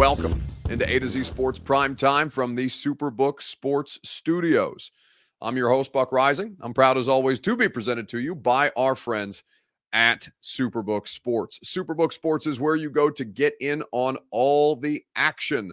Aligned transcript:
Welcome 0.00 0.42
into 0.70 0.90
A 0.90 0.98
to 0.98 1.06
Z 1.06 1.24
Sports 1.24 1.58
Prime 1.58 1.94
Time 1.94 2.30
from 2.30 2.54
the 2.54 2.68
Superbook 2.68 3.42
Sports 3.42 4.00
Studios. 4.02 4.92
I'm 5.42 5.58
your 5.58 5.68
host, 5.68 5.92
Buck 5.92 6.10
Reising. 6.10 6.56
I'm 6.62 6.72
proud, 6.72 6.96
as 6.96 7.06
always, 7.06 7.38
to 7.40 7.54
be 7.54 7.68
presented 7.68 8.08
to 8.08 8.18
you 8.18 8.34
by 8.34 8.72
our 8.78 8.94
friends 8.94 9.44
at 9.92 10.26
Superbook 10.42 11.06
Sports. 11.06 11.58
Superbook 11.66 12.14
Sports 12.14 12.46
is 12.46 12.58
where 12.58 12.76
you 12.76 12.88
go 12.88 13.10
to 13.10 13.26
get 13.26 13.52
in 13.60 13.84
on 13.92 14.16
all 14.30 14.74
the 14.74 15.04
action. 15.16 15.70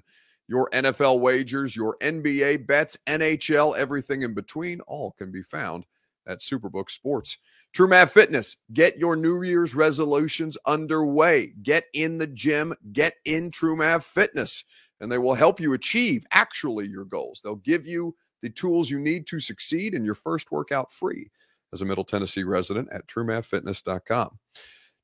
Your 0.49 0.69
NFL 0.71 1.21
wagers, 1.21 1.73
your 1.73 1.95
NBA 2.01 2.67
bets, 2.67 2.97
NHL, 3.07 3.77
everything 3.77 4.23
in 4.23 4.33
between, 4.33 4.81
all 4.81 5.11
can 5.11 5.31
be 5.31 5.41
found 5.41 5.85
at 6.27 6.39
Superbook 6.39 6.89
Sports. 6.89 7.37
TrueMath 7.75 8.09
Fitness, 8.09 8.57
get 8.73 8.97
your 8.97 9.15
New 9.15 9.43
Year's 9.43 9.75
resolutions 9.75 10.57
underway. 10.65 11.53
Get 11.63 11.85
in 11.93 12.17
the 12.17 12.27
gym, 12.27 12.73
get 12.91 13.15
in 13.25 13.51
TrueMath 13.51 14.03
Fitness, 14.03 14.63
and 14.99 15.11
they 15.11 15.17
will 15.17 15.35
help 15.35 15.59
you 15.59 15.73
achieve 15.73 16.23
actually 16.31 16.87
your 16.87 17.05
goals. 17.05 17.41
They'll 17.43 17.55
give 17.55 17.87
you 17.87 18.15
the 18.41 18.49
tools 18.49 18.89
you 18.89 18.99
need 18.99 19.27
to 19.27 19.39
succeed 19.39 19.93
in 19.93 20.05
your 20.05 20.15
first 20.15 20.51
workout 20.51 20.91
free 20.91 21.29
as 21.73 21.81
a 21.81 21.85
Middle 21.85 22.03
Tennessee 22.03 22.43
resident 22.43 22.89
at 22.91 23.07
truemathfitness.com. 23.07 24.37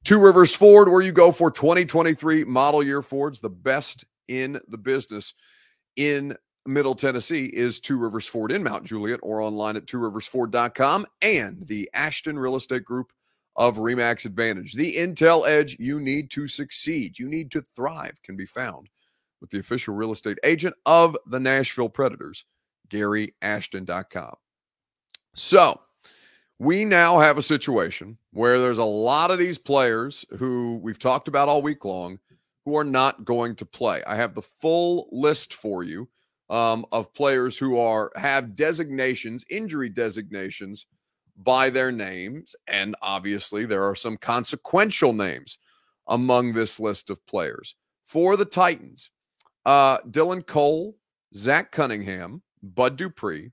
Two 0.04 0.20
Rivers 0.20 0.54
Ford, 0.54 0.90
where 0.90 1.02
you 1.02 1.12
go 1.12 1.32
for 1.32 1.50
2023 1.50 2.44
model 2.44 2.84
year 2.84 3.02
Fords, 3.02 3.40
the 3.40 3.50
best 3.50 4.06
in 4.28 4.60
the 4.68 4.78
business 4.78 5.34
in 5.96 6.36
Middle 6.66 6.95
Tennessee 6.95 7.45
is 7.45 7.80
Two 7.80 7.97
Rivers 7.97 8.28
Ford 8.28 8.52
in 8.52 8.64
Mount 8.64 8.86
Juliet 8.86 9.19
or 9.22 9.42
online 9.42 9.75
at 9.75 9.86
tworiversford.com 9.86 11.06
and 11.22 11.67
the 11.67 11.89
Ashton 11.94 12.39
Real 12.39 12.56
Estate 12.56 12.86
Group 12.86 13.11
of 13.56 13.78
Remax 13.78 14.25
Advantage. 14.25 14.73
The 14.73 14.95
Intel 14.95 15.47
edge 15.47 15.78
you 15.80 16.00
need 16.00 16.31
to 16.31 16.47
succeed, 16.47 17.19
you 17.19 17.28
need 17.28 17.52
to 17.52 17.61
thrive, 17.61 18.22
can 18.23 18.36
be 18.36 18.45
found 18.45 18.88
with 19.41 19.50
the 19.50 19.59
official 19.59 19.94
real 19.94 20.14
estate 20.14 20.38
agent 20.44 20.75
of 20.86 21.17
the 21.28 21.39
Nashville 21.39 21.89
Predators, 21.89 22.45
GaryAshton.com. 22.89 24.36
So, 25.36 25.81
we 26.59 26.86
now 26.86 27.19
have 27.19 27.38
a 27.38 27.41
situation 27.41 28.17
where 28.31 28.59
there's 28.59 28.78
a 28.78 28.86
lot 28.86 29.31
of 29.31 29.38
these 29.39 29.58
players 29.58 30.23
who 30.38 30.80
we've 30.81 31.00
talked 31.00 31.28
about 31.28 31.50
all 31.50 31.61
week 31.61 31.84
long 31.84 32.19
who 32.64 32.78
are 32.78 32.86
not 32.86 33.25
going 33.25 33.56
to 33.58 33.66
play. 33.66 34.02
I 34.08 34.16
have 34.16 34.34
the 34.34 34.47
full 34.61 35.09
list 35.11 35.53
for 35.53 35.84
you 35.84 36.08
um, 36.54 36.86
of 36.92 37.12
players 37.16 37.58
who 37.58 37.80
are 37.80 38.12
have 38.16 38.56
designations, 38.56 39.44
injury 39.50 39.90
designations 39.90 40.86
by 41.38 41.72
their 41.72 41.92
names, 41.92 42.56
and 42.68 42.96
obviously 43.02 43.66
there 43.66 43.84
are 43.84 43.96
some 43.96 44.18
consequential 44.18 45.14
names 45.14 45.58
among 46.08 46.54
this 46.54 46.80
list 46.80 47.09
of 47.09 47.26
players 47.26 47.76
for 48.06 48.38
the 48.38 48.46
Titans. 48.46 49.09
Uh, 49.66 49.98
Dylan 50.02 50.46
Cole, 50.46 50.96
Zach 51.34 51.72
Cunningham, 51.72 52.44
Bud 52.62 52.97
Dupree, 52.97 53.52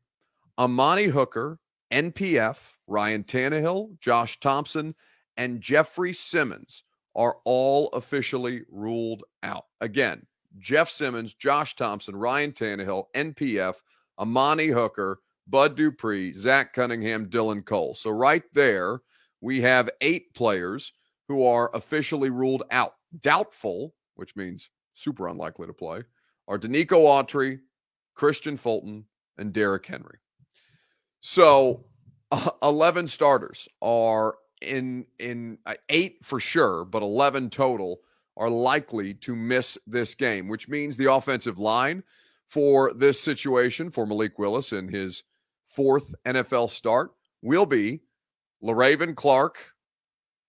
Amani 0.59 1.05
Hooker, 1.05 1.59
NPF, 1.91 2.59
Ryan 2.87 3.25
Tannehill, 3.25 3.99
Josh 3.99 4.39
Thompson, 4.41 4.95
and 5.39 5.63
Jeffrey 5.63 6.13
Simmons 6.13 6.85
are 7.17 7.39
all 7.47 7.89
officially 7.95 8.63
ruled 8.71 9.25
out. 9.43 9.65
Again, 9.81 10.27
Jeff 10.59 10.89
Simmons, 10.91 11.35
Josh 11.35 11.77
Thompson, 11.77 12.17
Ryan 12.17 12.53
Tannehill, 12.53 13.07
NPF, 13.15 13.77
Amani 14.19 14.69
Hooker, 14.69 15.21
Bud 15.47 15.77
Dupree, 15.77 16.33
Zach 16.33 16.73
Cunningham, 16.73 17.27
Dylan 17.27 17.65
Cole. 17.65 17.95
So, 17.95 18.11
right 18.11 18.43
there, 18.53 19.01
we 19.41 19.61
have 19.61 19.91
eight 20.01 20.33
players 20.35 20.93
who 21.29 21.45
are 21.45 21.71
officially 21.75 22.31
ruled 22.31 22.65
out. 22.71 22.95
Doubtful, 23.21 23.95
which 24.15 24.37
means 24.37 24.71
super 24.95 25.29
unlikely 25.29 25.67
to 25.67 25.73
play, 25.73 26.03
are 26.47 26.59
Denico 26.59 27.05
Autry, 27.05 27.61
Kristian 28.17 28.59
Fulton, 28.59 29.05
and 29.39 29.53
Derrick 29.53 29.87
Henry. 29.87 30.19
So, 31.21 31.85
uh, 32.31 32.51
11 32.63 33.09
starters 33.09 33.69
are 33.83 34.37
in 34.63 35.07
in 35.19 35.59
uh, 35.67 35.75
eight 35.89 36.19
for 36.23 36.39
sure, 36.39 36.85
but 36.85 37.03
11 37.03 37.51
total 37.51 38.01
are 38.37 38.51
likely 38.51 39.15
to 39.15 39.37
miss 39.37 39.79
this 39.87 40.15
game, 40.15 40.49
which 40.49 40.69
means 40.69 40.97
the 40.97 41.13
offensive 41.13 41.59
line 41.59 42.03
for 42.47 42.93
this 42.95 43.21
situation 43.21 43.91
for 43.91 44.07
Malik 44.07 44.39
Willis 44.39 44.73
in 44.73 44.89
his 44.89 45.23
fourth 45.69 46.15
NFL 46.25 46.71
start 46.71 47.13
will 47.43 47.67
be 47.67 48.01
Le'Raven 48.63 49.15
Clark, 49.15 49.73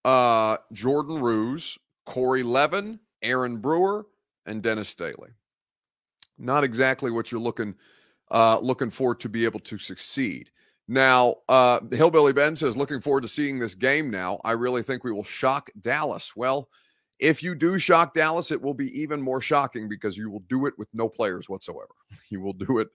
uh, 0.03 0.57
Jordan 0.73 1.21
Roos, 1.21 1.77
Corey 2.05 2.43
Levin, 2.43 2.99
Aaron 3.21 3.57
Brewer, 3.57 4.07
and 4.45 4.63
Dennis 4.63 4.93
Daley. 4.95 5.29
Not 6.37 6.63
exactly 6.63 7.11
what 7.11 7.31
you're 7.31 7.41
looking 7.41 7.75
uh, 8.31 8.57
looking 8.61 8.89
for 8.89 9.13
to 9.13 9.29
be 9.29 9.45
able 9.45 9.59
to 9.59 9.77
succeed. 9.77 10.49
Now, 10.87 11.35
uh, 11.49 11.79
Hillbilly 11.91 12.33
Ben 12.33 12.55
says, 12.55 12.75
looking 12.77 13.01
forward 13.01 13.21
to 13.21 13.27
seeing 13.27 13.59
this 13.59 13.75
game 13.75 14.09
now. 14.09 14.39
I 14.43 14.53
really 14.53 14.81
think 14.81 15.03
we 15.03 15.11
will 15.11 15.23
shock 15.23 15.69
Dallas. 15.79 16.35
Well, 16.35 16.69
if 17.21 17.43
you 17.43 17.53
do 17.53 17.77
shock 17.77 18.15
Dallas, 18.15 18.51
it 18.51 18.61
will 18.61 18.73
be 18.73 18.99
even 18.99 19.21
more 19.21 19.39
shocking 19.39 19.87
because 19.87 20.17
you 20.17 20.29
will 20.29 20.43
do 20.49 20.65
it 20.65 20.73
with 20.77 20.89
no 20.93 21.07
players 21.07 21.47
whatsoever. 21.47 21.93
You 22.29 22.39
will 22.39 22.53
do 22.53 22.79
it 22.79 22.87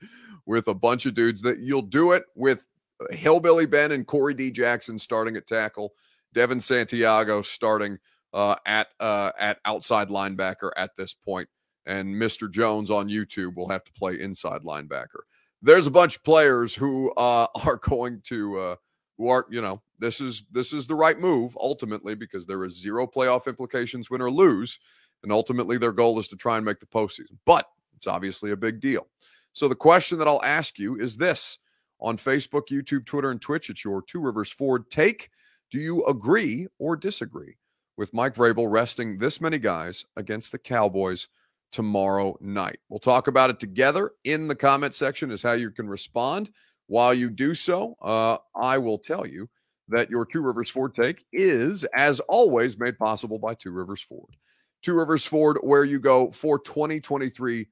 with 0.47 0.69
a 0.69 0.75
bunch 0.75 1.05
of 1.05 1.13
dudes 1.13 1.43
that 1.43 1.59
you'll 1.59 1.83
do 1.83 2.13
it 2.13 2.25
with 2.35 2.65
uh, 3.01 3.15
Hillbilly 3.15 3.67
Ben 3.67 3.93
and 3.93 4.07
Corey 4.07 4.33
D. 4.33 4.51
Jackson 4.51 4.99
starting 4.99 5.37
at 5.37 5.47
tackle, 5.47 5.93
Devin 6.33 6.59
Santiago 6.59 7.43
starting 7.43 7.99
uh, 8.33 8.57
at 8.65 8.89
uh, 8.99 9.33
at 9.39 9.59
outside 9.67 10.09
linebacker 10.09 10.71
at 10.79 10.93
this 10.97 11.13
point, 11.13 11.51
and 11.85 12.15
Mr. 12.15 12.51
Jones 12.51 12.91
on 12.91 13.11
YouTube 13.11 13.57
will 13.57 13.69
have 13.69 13.85
to 13.85 13.93
play 13.93 14.19
inside 14.19 14.63
linebacker. 14.63 15.21
There's 15.61 15.87
a 15.87 15.91
bunch 15.91 16.17
of 16.17 16.25
players 16.25 16.75
who 16.75 17.13
uh, 17.13 17.49
are 17.67 17.77
going 17.77 18.23
to 18.25 18.59
uh, 18.59 18.77
who 19.19 19.29
are 19.29 19.47
you 19.51 19.61
know 19.61 19.81
this 19.99 20.21
is 20.21 20.45
this 20.51 20.73
is 20.73 20.87
the 20.87 20.95
right 20.95 21.19
move 21.19 21.57
ultimately 21.61 22.15
because 22.15 22.47
there 22.47 22.65
is 22.65 22.81
zero 22.81 23.07
playoff 23.07 23.47
implications 23.47 24.11
win 24.11 24.21
or 24.21 24.31
lose 24.31 24.79
and 25.23 25.33
ultimately 25.33 25.79
their 25.79 25.93
goal 25.93 26.19
is 26.19 26.29
to 26.29 26.37
try 26.37 26.57
and 26.57 26.65
make 26.65 26.79
the 26.79 26.87
postseason. 26.87 27.37
But 27.45 27.67
it's 27.97 28.07
obviously 28.07 28.51
a 28.51 28.57
big 28.57 28.81
deal. 28.81 29.09
So 29.53 29.69
the 29.69 29.75
question 29.75 30.19
that 30.19 30.29
i'll 30.29 30.43
ask 30.43 30.79
you 30.79 30.97
is 30.99 31.17
this. 31.17 31.59
On 32.01 32.19
facebook 32.19 32.69
youtube 32.71 33.07
twitter 33.07 33.31
and 33.31 33.41
twitch 33.41 33.71
it's 33.71 33.85
your 33.85 34.03
two 34.03 34.21
rivers 34.21 34.51
ford 34.51 34.91
take. 34.91 35.31
Do 35.71 35.79
you 35.79 36.05
agree 36.05 36.69
or 36.79 36.97
disagree 36.97 37.57
with 37.97 38.15
mike 38.15 38.35
vrabel 38.35 38.71
resting 38.71 39.17
this 39.17 39.41
many 39.41 39.59
guys 39.59 40.05
against 40.17 40.53
the 40.53 40.59
cowboys 40.59 41.29
tomorrow 41.73 42.37
night? 42.41 42.81
We'll 42.91 42.99
talk 42.99 43.29
about 43.29 43.49
it 43.49 43.59
together 43.59 44.13
in 44.25 44.47
the 44.47 44.55
comment 44.55 44.95
section 44.95 45.31
is 45.31 45.43
how 45.43 45.53
you 45.53 45.71
can 45.71 45.89
respond 45.89 46.51
while 46.87 47.15
you 47.15 47.31
do 47.31 47.55
so, 47.55 47.97
uh, 48.03 48.39
I 48.55 48.79
will 48.79 48.99
tell 48.99 49.27
you 49.27 49.49
that 49.89 50.11
your 50.11 50.25
Two 50.25 50.41
Rivers 50.41 50.71
Ford 50.71 50.95
take 50.95 51.25
is, 51.33 51.85
as 51.95 52.21
always, 52.21 52.79
made 52.79 52.99
possible 52.99 53.39
by 53.39 53.55
Two 53.55 53.71
Rivers 53.71 54.03
Ford. 54.03 54.37
Two 54.83 54.95
Rivers 54.95 55.25
Ford, 55.25 55.59
where 55.63 55.85
you 55.85 55.99
go 55.99 56.31
for 56.31 56.59
2023 56.59 57.67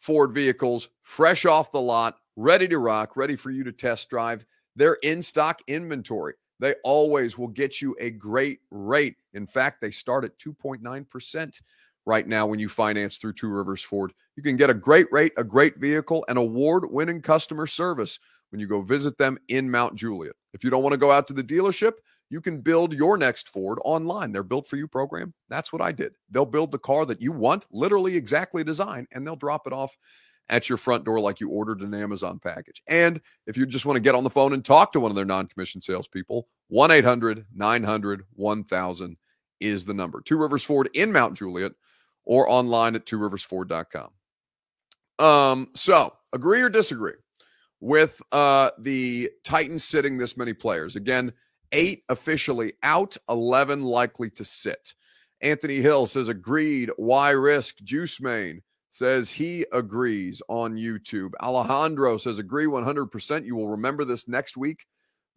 Ford 0.00 0.32
vehicles, 0.32 0.88
fresh 1.02 1.44
off 1.44 1.72
the 1.72 1.80
lot, 1.80 2.16
ready 2.36 2.68
to 2.68 2.78
rock, 2.78 3.16
ready 3.16 3.36
for 3.36 3.50
you 3.50 3.64
to 3.64 3.72
test 3.72 4.08
drive. 4.08 4.44
They're 4.76 4.98
in 5.02 5.20
stock 5.22 5.60
inventory. 5.66 6.34
They 6.60 6.74
always 6.84 7.38
will 7.38 7.48
get 7.48 7.80
you 7.80 7.96
a 8.00 8.10
great 8.10 8.60
rate. 8.70 9.16
In 9.34 9.46
fact, 9.46 9.80
they 9.80 9.90
start 9.90 10.24
at 10.24 10.38
2.9% 10.38 11.60
right 12.06 12.26
now 12.26 12.46
when 12.46 12.58
you 12.58 12.68
finance 12.68 13.18
through 13.18 13.34
Two 13.34 13.48
Rivers 13.48 13.82
Ford. 13.82 14.12
You 14.36 14.42
can 14.42 14.56
get 14.56 14.70
a 14.70 14.74
great 14.74 15.06
rate, 15.12 15.32
a 15.36 15.44
great 15.44 15.78
vehicle, 15.78 16.24
and 16.28 16.38
award 16.38 16.90
winning 16.90 17.20
customer 17.20 17.66
service 17.66 18.18
when 18.50 18.60
you 18.60 18.66
go 18.66 18.82
visit 18.82 19.18
them 19.18 19.38
in 19.48 19.70
Mount 19.70 19.94
Juliet. 19.94 20.34
If 20.54 20.64
you 20.64 20.70
don't 20.70 20.82
want 20.82 20.92
to 20.92 20.98
go 20.98 21.12
out 21.12 21.26
to 21.28 21.32
the 21.32 21.44
dealership, 21.44 21.92
you 22.30 22.40
can 22.40 22.60
build 22.60 22.92
your 22.92 23.16
next 23.16 23.48
Ford 23.48 23.78
online. 23.84 24.32
Their 24.32 24.42
Built 24.42 24.66
for 24.66 24.76
You 24.76 24.86
program. 24.86 25.32
That's 25.48 25.72
what 25.72 25.82
I 25.82 25.92
did. 25.92 26.14
They'll 26.30 26.46
build 26.46 26.72
the 26.72 26.78
car 26.78 27.06
that 27.06 27.22
you 27.22 27.32
want, 27.32 27.66
literally 27.70 28.16
exactly 28.16 28.64
design, 28.64 29.06
and 29.12 29.26
they'll 29.26 29.36
drop 29.36 29.66
it 29.66 29.72
off 29.72 29.96
at 30.50 30.68
your 30.68 30.78
front 30.78 31.04
door 31.04 31.20
like 31.20 31.40
you 31.40 31.50
ordered 31.50 31.80
an 31.80 31.94
Amazon 31.94 32.38
package. 32.38 32.82
And 32.86 33.20
if 33.46 33.56
you 33.56 33.66
just 33.66 33.84
want 33.84 33.96
to 33.96 34.00
get 34.00 34.14
on 34.14 34.24
the 34.24 34.30
phone 34.30 34.52
and 34.52 34.64
talk 34.64 34.92
to 34.92 35.00
one 35.00 35.10
of 35.10 35.16
their 35.16 35.24
non 35.24 35.46
commissioned 35.46 35.82
salespeople, 35.82 36.48
1 36.68 36.90
800 36.90 37.46
900 37.54 38.22
1000 38.34 39.16
is 39.60 39.84
the 39.84 39.94
number. 39.94 40.20
Two 40.20 40.38
Rivers 40.38 40.62
Ford 40.62 40.88
in 40.94 41.12
Mount 41.12 41.36
Juliet 41.36 41.72
or 42.24 42.48
online 42.48 42.94
at 42.94 43.06
tworiversford.com. 43.06 44.10
Um, 45.18 45.68
so 45.74 46.14
agree 46.32 46.62
or 46.62 46.68
disagree 46.68 47.14
with 47.80 48.20
uh, 48.32 48.70
the 48.78 49.30
Titans 49.44 49.84
sitting 49.84 50.18
this 50.18 50.36
many 50.36 50.52
players? 50.52 50.96
Again, 50.96 51.32
eight 51.72 52.04
officially 52.08 52.72
out, 52.82 53.16
11 53.28 53.82
likely 53.82 54.30
to 54.30 54.44
sit. 54.44 54.94
Anthony 55.40 55.80
Hill 55.80 56.06
says, 56.06 56.28
agreed. 56.28 56.90
Why 56.96 57.30
risk? 57.30 57.76
Juice 57.84 58.20
Main 58.20 58.62
says 58.90 59.30
he 59.30 59.64
agrees 59.72 60.42
on 60.48 60.76
YouTube. 60.76 61.30
Alejandro 61.40 62.16
says, 62.16 62.38
agree 62.38 62.66
100%. 62.66 63.44
You 63.44 63.54
will 63.54 63.68
remember 63.68 64.04
this 64.04 64.26
next 64.26 64.56
week 64.56 64.86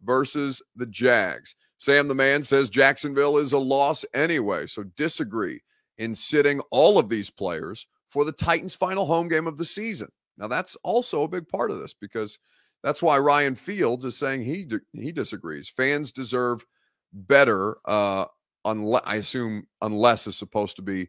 versus 0.02 0.62
the 0.74 0.86
Jags. 0.86 1.54
Sam 1.78 2.08
the 2.08 2.14
Man 2.14 2.42
says 2.42 2.70
Jacksonville 2.70 3.38
is 3.38 3.52
a 3.52 3.58
loss 3.58 4.04
anyway. 4.14 4.66
So 4.66 4.84
disagree 4.96 5.60
in 5.98 6.14
sitting 6.14 6.60
all 6.70 6.98
of 6.98 7.08
these 7.08 7.30
players 7.30 7.86
for 8.08 8.24
the 8.24 8.32
Titans' 8.32 8.74
final 8.74 9.06
home 9.06 9.28
game 9.28 9.46
of 9.46 9.58
the 9.58 9.64
season. 9.64 10.08
Now, 10.38 10.48
that's 10.48 10.76
also 10.82 11.22
a 11.22 11.28
big 11.28 11.48
part 11.48 11.70
of 11.70 11.78
this 11.78 11.94
because 11.94 12.38
that's 12.82 13.02
why 13.02 13.18
Ryan 13.18 13.54
Fields 13.54 14.04
is 14.04 14.16
saying 14.16 14.42
he 14.42 14.66
he 14.92 15.12
disagrees. 15.12 15.68
Fans 15.68 16.12
deserve 16.12 16.64
better 17.12 17.76
uh, 17.84 18.24
unless 18.64 19.02
I 19.06 19.16
assume 19.16 19.66
unless 19.82 20.26
is 20.26 20.36
supposed 20.36 20.76
to 20.76 20.82
be 20.82 21.08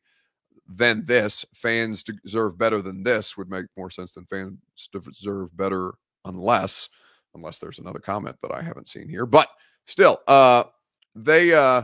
than 0.67 1.03
this. 1.05 1.45
Fans 1.53 2.03
deserve 2.03 2.57
better 2.57 2.81
than 2.81 3.03
this 3.03 3.35
would 3.37 3.49
make 3.49 3.65
more 3.75 3.89
sense 3.89 4.13
than 4.13 4.25
fans 4.25 4.57
deserve 4.91 5.55
better 5.57 5.93
unless 6.25 6.89
unless 7.35 7.57
there's 7.57 7.79
another 7.79 7.99
comment 7.99 8.35
that 8.43 8.51
I 8.53 8.61
haven't 8.61 8.87
seen 8.87 9.09
here. 9.09 9.25
But 9.25 9.49
still, 9.85 10.19
uh 10.27 10.65
they 11.15 11.53
uh 11.53 11.83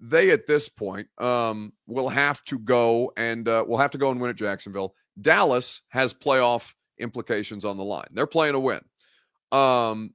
they 0.00 0.30
at 0.30 0.46
this 0.46 0.68
point 0.68 1.08
um 1.18 1.72
will 1.86 2.08
have 2.08 2.42
to 2.44 2.58
go 2.58 3.12
and 3.16 3.46
uh 3.48 3.64
will 3.66 3.78
have 3.78 3.90
to 3.92 3.98
go 3.98 4.10
and 4.10 4.20
win 4.20 4.30
at 4.30 4.36
Jacksonville. 4.36 4.94
Dallas 5.20 5.82
has 5.88 6.12
playoff 6.14 6.74
implications 6.98 7.64
on 7.64 7.76
the 7.76 7.84
line. 7.84 8.08
They're 8.12 8.26
playing 8.26 8.54
a 8.54 8.60
win. 8.60 8.80
Um 9.52 10.14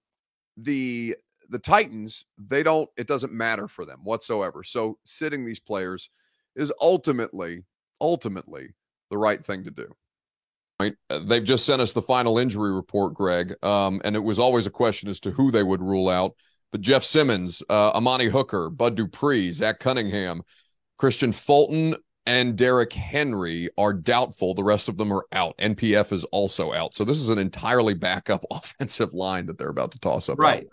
the 0.58 1.16
the 1.50 1.60
Titans, 1.60 2.26
they 2.38 2.64
don't, 2.64 2.90
it 2.96 3.08
doesn't 3.08 3.34
matter 3.34 3.68
for 3.68 3.84
them 3.86 4.00
whatsoever. 4.04 4.64
So 4.64 4.98
sitting 5.04 5.46
these 5.46 5.60
players 5.60 6.10
is 6.56 6.72
ultimately, 6.80 7.66
ultimately 8.00 8.76
the 9.10 9.18
right 9.18 9.44
thing 9.44 9.64
to 9.64 9.72
do. 9.72 9.88
Right. 10.80 10.94
Uh, 11.10 11.20
they've 11.20 11.44
just 11.44 11.66
sent 11.66 11.82
us 11.82 11.92
the 11.92 12.02
final 12.02 12.38
injury 12.38 12.72
report, 12.72 13.14
Greg. 13.14 13.56
Um, 13.64 14.00
and 14.06 14.16
it 14.16 14.20
was 14.20 14.40
always 14.40 14.68
a 14.68 14.72
question 14.72 15.10
as 15.10 15.20
to 15.22 15.32
who 15.32 15.52
they 15.52 15.64
would 15.64 15.82
rule 15.82 16.08
out. 16.08 16.36
But 16.72 16.82
Jeff 16.82 17.04
Simmons, 17.04 17.64
uh, 17.70 17.90
Amani 17.90 18.28
Hooker, 18.28 18.70
Bud 18.70 18.96
Dupree, 18.96 19.52
Zach 19.52 19.80
Cunningham, 19.80 20.44
Kristian 21.02 21.34
Fulton, 21.34 21.96
and 22.30 22.56
Derrick 22.56 22.94
Henry 22.94 23.72
are 23.76 23.92
doubtful. 23.92 24.54
The 24.54 24.64
rest 24.64 24.88
of 24.88 24.98
them 24.98 25.12
are 25.12 25.26
out. 25.32 25.58
NPF 25.58 26.14
is 26.14 26.26
also 26.26 26.72
out. 26.74 26.94
So 26.94 27.04
this 27.04 27.18
is 27.18 27.30
an 27.30 27.40
entirely 27.40 27.96
backup 27.96 28.46
offensive 28.52 29.16
line 29.16 29.48
that 29.48 29.58
they're 29.58 29.70
about 29.70 29.92
to 29.94 30.00
toss 30.00 30.30
up. 30.30 30.38
Right. 30.38 30.68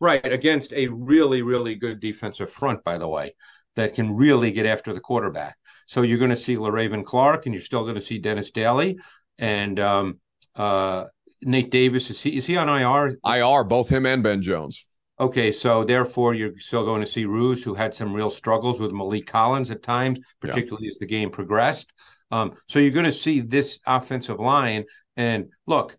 Right. 0.00 0.30
Against 0.30 0.74
a 0.74 0.88
really, 0.88 1.40
really 1.40 1.76
good 1.76 2.00
defensive 2.00 2.52
front, 2.52 2.84
by 2.84 2.98
the 2.98 3.08
way, 3.08 3.34
that 3.74 3.94
can 3.94 4.16
really 4.16 4.52
get 4.52 4.66
after 4.66 4.92
the 4.92 5.00
quarterback. 5.00 5.56
So 5.86 6.02
you're 6.02 6.18
going 6.18 6.28
to 6.28 6.36
see 6.36 6.56
Le'Raven 6.56 7.02
Clark 7.02 7.46
and 7.46 7.54
you're 7.54 7.64
still 7.64 7.84
going 7.84 7.94
to 7.94 8.02
see 8.02 8.18
Dennis 8.18 8.50
Daley 8.50 8.98
and 9.38 9.80
um, 9.80 10.20
uh, 10.56 11.06
Nate 11.40 11.70
Davis. 11.70 12.10
Is 12.10 12.20
he, 12.20 12.36
is 12.36 12.44
he 12.44 12.58
on 12.58 12.68
IR? 12.68 13.16
IR, 13.24 13.64
both 13.64 13.88
him 13.88 14.04
and 14.04 14.22
Ben 14.22 14.42
Jones. 14.42 14.84
Okay, 15.20 15.50
so 15.50 15.82
therefore 15.82 16.34
you're 16.34 16.58
still 16.60 16.84
going 16.84 17.00
to 17.00 17.06
see 17.06 17.24
Roos, 17.24 17.64
who 17.64 17.74
had 17.74 17.92
some 17.92 18.14
real 18.14 18.30
struggles 18.30 18.80
with 18.80 18.92
Malik 18.92 19.26
Collins 19.26 19.70
at 19.70 19.82
times, 19.82 20.20
particularly 20.40 20.86
yeah. 20.86 20.90
as 20.90 20.98
the 20.98 21.06
game 21.06 21.30
progressed. 21.30 21.92
Um, 22.30 22.52
so 22.68 22.78
you're 22.78 22.92
going 22.92 23.04
to 23.04 23.12
see 23.12 23.40
this 23.40 23.80
offensive 23.86 24.38
line. 24.38 24.84
And 25.16 25.48
look, 25.66 25.96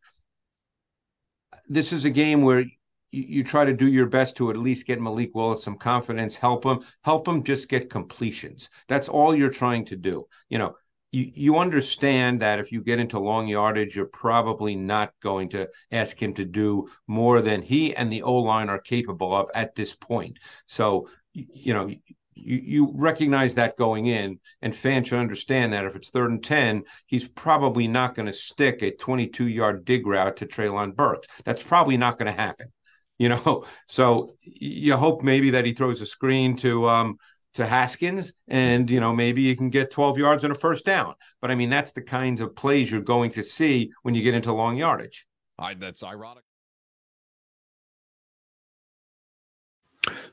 this 1.67 1.91
is 1.91 2.05
a 2.05 2.09
game 2.09 2.43
where 2.43 2.61
you, 2.61 2.71
you, 3.11 3.43
try 3.43 3.65
to 3.65 3.73
do 3.73 3.87
your 3.87 4.05
best 4.05 4.37
to 4.37 4.51
at 4.51 4.57
least 4.57 4.87
get 4.87 5.01
Malik 5.01 5.31
Willis 5.33 5.63
some 5.63 5.77
confidence, 5.77 6.35
help 6.35 6.63
him, 6.63 6.79
help 7.03 7.27
him 7.27 7.43
just 7.43 7.67
get 7.67 7.89
completions. 7.89 8.69
That's 8.87 9.09
all 9.09 9.35
you're 9.35 9.49
trying 9.49 9.85
to 9.87 9.95
do. 9.95 10.27
You 10.49 10.59
know, 10.59 10.75
you, 11.11 11.31
you 11.33 11.57
understand 11.57 12.41
that 12.41 12.59
if 12.59 12.71
you 12.71 12.81
get 12.81 12.99
into 12.99 13.19
long 13.19 13.47
yardage, 13.47 13.95
you're 13.95 14.09
probably 14.13 14.75
not 14.75 15.13
going 15.21 15.49
to 15.49 15.67
ask 15.91 16.21
him 16.21 16.33
to 16.35 16.45
do 16.45 16.87
more 17.07 17.41
than 17.41 17.61
he 17.61 17.95
and 17.95 18.11
the 18.11 18.21
O 18.21 18.35
line 18.35 18.69
are 18.69 18.79
capable 18.79 19.35
of 19.35 19.49
at 19.55 19.75
this 19.75 19.95
point. 19.95 20.37
So, 20.67 21.07
you 21.33 21.73
know, 21.73 21.87
you, 21.87 22.61
you 22.63 22.91
recognize 22.95 23.55
that 23.55 23.77
going 23.77 24.05
in, 24.07 24.39
and 24.61 24.75
fans 24.75 25.07
should 25.07 25.19
understand 25.19 25.73
that 25.73 25.85
if 25.85 25.95
it's 25.95 26.11
third 26.11 26.31
and 26.31 26.43
10, 26.43 26.83
he's 27.07 27.27
probably 27.27 27.87
not 27.87 28.15
going 28.15 28.27
to 28.27 28.33
stick 28.33 28.81
a 28.81 28.95
22 28.95 29.47
yard 29.47 29.85
dig 29.85 30.05
route 30.05 30.37
to 30.37 30.45
Treylon 30.45 30.95
Burks. 30.95 31.27
That's 31.45 31.63
probably 31.63 31.97
not 31.97 32.17
going 32.17 32.31
to 32.33 32.39
happen, 32.39 32.71
you 33.17 33.29
know. 33.29 33.65
So 33.87 34.29
you 34.43 34.95
hope 34.95 35.23
maybe 35.23 35.49
that 35.51 35.65
he 35.65 35.73
throws 35.73 36.01
a 36.01 36.05
screen 36.05 36.55
to, 36.57 36.87
um, 36.87 37.17
to 37.59 37.65
Haskins, 37.65 38.33
and 38.47 38.89
you 38.89 38.99
know 38.99 39.13
maybe 39.13 39.41
you 39.41 39.55
can 39.55 39.69
get 39.69 39.91
12 39.91 40.17
yards 40.17 40.43
on 40.43 40.51
a 40.51 40.55
first 40.55 40.85
down. 40.85 41.15
But 41.41 41.51
I 41.51 41.55
mean, 41.55 41.69
that's 41.69 41.91
the 41.91 42.01
kinds 42.01 42.41
of 42.41 42.55
plays 42.55 42.91
you're 42.91 43.01
going 43.01 43.31
to 43.31 43.43
see 43.43 43.91
when 44.03 44.15
you 44.15 44.23
get 44.23 44.33
into 44.33 44.51
long 44.51 44.77
yardage. 44.77 45.27
I, 45.57 45.73
that's 45.75 46.03
ironic. 46.03 46.43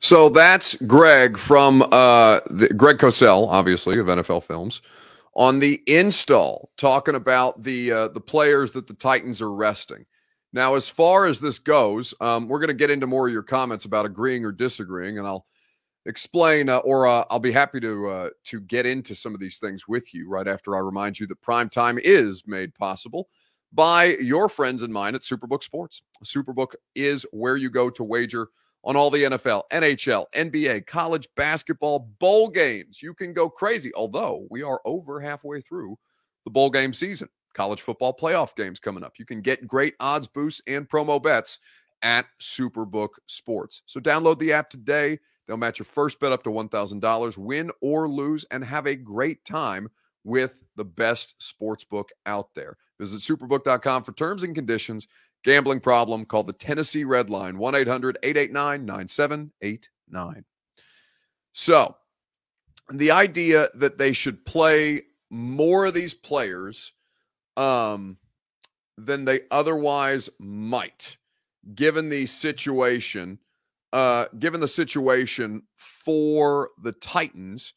So 0.00 0.28
that's 0.28 0.76
Greg 0.76 1.36
from 1.36 1.82
uh, 1.82 2.40
the, 2.50 2.72
Greg 2.76 2.98
Cosell, 2.98 3.48
obviously 3.48 3.98
of 3.98 4.06
NFL 4.06 4.44
Films, 4.44 4.82
on 5.34 5.58
the 5.58 5.82
install, 5.86 6.70
talking 6.76 7.14
about 7.14 7.62
the 7.62 7.92
uh, 7.92 8.08
the 8.08 8.20
players 8.20 8.72
that 8.72 8.86
the 8.86 8.94
Titans 8.94 9.42
are 9.42 9.52
resting. 9.52 10.06
Now, 10.52 10.74
as 10.74 10.88
far 10.88 11.26
as 11.26 11.40
this 11.40 11.58
goes, 11.58 12.14
um, 12.20 12.48
we're 12.48 12.60
going 12.60 12.68
to 12.68 12.74
get 12.74 12.90
into 12.90 13.06
more 13.06 13.26
of 13.26 13.32
your 13.32 13.42
comments 13.42 13.84
about 13.84 14.06
agreeing 14.06 14.44
or 14.44 14.52
disagreeing, 14.52 15.18
and 15.18 15.26
I'll 15.26 15.44
explain, 16.06 16.68
uh, 16.68 16.78
or 16.78 17.06
uh, 17.06 17.24
I'll 17.30 17.38
be 17.38 17.52
happy 17.52 17.80
to 17.80 18.08
uh, 18.08 18.30
to 18.44 18.60
get 18.60 18.86
into 18.86 19.14
some 19.14 19.34
of 19.34 19.40
these 19.40 19.58
things 19.58 19.86
with 19.86 20.14
you 20.14 20.28
right 20.28 20.48
after 20.48 20.76
I 20.76 20.80
remind 20.80 21.18
you 21.18 21.26
that 21.26 21.42
prime 21.42 21.68
time 21.68 21.98
is 22.02 22.44
made 22.46 22.74
possible 22.74 23.28
by 23.72 24.16
your 24.20 24.48
friends 24.48 24.82
and 24.82 24.92
mine 24.92 25.14
at 25.14 25.22
Superbook 25.22 25.62
Sports. 25.62 26.02
Superbook 26.24 26.74
is 26.94 27.26
where 27.32 27.56
you 27.56 27.68
go 27.68 27.90
to 27.90 28.04
wager 28.04 28.48
on 28.84 28.96
all 28.96 29.10
the 29.10 29.24
NFL, 29.24 29.62
NHL, 29.72 30.26
NBA, 30.34 30.86
college 30.86 31.28
basketball, 31.36 32.08
bowl 32.20 32.48
games. 32.48 33.02
You 33.02 33.12
can 33.14 33.32
go 33.32 33.48
crazy, 33.50 33.90
although 33.94 34.46
we 34.48 34.62
are 34.62 34.80
over 34.84 35.20
halfway 35.20 35.60
through 35.60 35.96
the 36.44 36.50
bowl 36.50 36.70
game 36.70 36.92
season. 36.92 37.28
College 37.52 37.82
football 37.82 38.14
playoff 38.14 38.54
games 38.54 38.78
coming 38.78 39.02
up. 39.02 39.14
You 39.18 39.26
can 39.26 39.40
get 39.40 39.66
great 39.66 39.94
odds 39.98 40.28
boosts 40.28 40.60
and 40.68 40.88
promo 40.88 41.20
bets 41.20 41.58
at 42.02 42.26
Superbook 42.40 43.08
Sports. 43.26 43.82
So 43.86 43.98
download 43.98 44.38
the 44.38 44.52
app 44.52 44.70
today 44.70 45.18
They'll 45.46 45.56
match 45.56 45.78
your 45.78 45.86
first 45.86 46.18
bet 46.18 46.32
up 46.32 46.42
to 46.44 46.50
$1,000, 46.50 47.38
win 47.38 47.70
or 47.80 48.08
lose, 48.08 48.44
and 48.50 48.64
have 48.64 48.86
a 48.86 48.96
great 48.96 49.44
time 49.44 49.88
with 50.24 50.60
the 50.74 50.84
best 50.84 51.34
sports 51.38 51.84
book 51.84 52.10
out 52.26 52.54
there. 52.54 52.76
Visit 52.98 53.20
superbook.com 53.20 54.02
for 54.02 54.12
terms 54.12 54.42
and 54.42 54.54
conditions. 54.54 55.06
Gambling 55.44 55.80
problem, 55.80 56.24
call 56.24 56.42
the 56.42 56.52
Tennessee 56.52 57.04
Red 57.04 57.30
Line, 57.30 57.56
1 57.56 57.74
800 57.76 58.18
889 58.22 58.84
9789. 58.84 60.44
So, 61.52 61.96
the 62.90 63.12
idea 63.12 63.68
that 63.74 63.98
they 63.98 64.12
should 64.12 64.44
play 64.44 65.02
more 65.30 65.86
of 65.86 65.94
these 65.94 66.14
players 66.14 66.92
um, 67.56 68.16
than 68.98 69.24
they 69.24 69.42
otherwise 69.50 70.28
might, 70.38 71.16
given 71.74 72.08
the 72.08 72.26
situation 72.26 73.38
uh, 73.92 74.26
given 74.38 74.60
the 74.60 74.68
situation 74.68 75.62
for 75.76 76.70
the 76.82 76.92
Titans, 76.92 77.74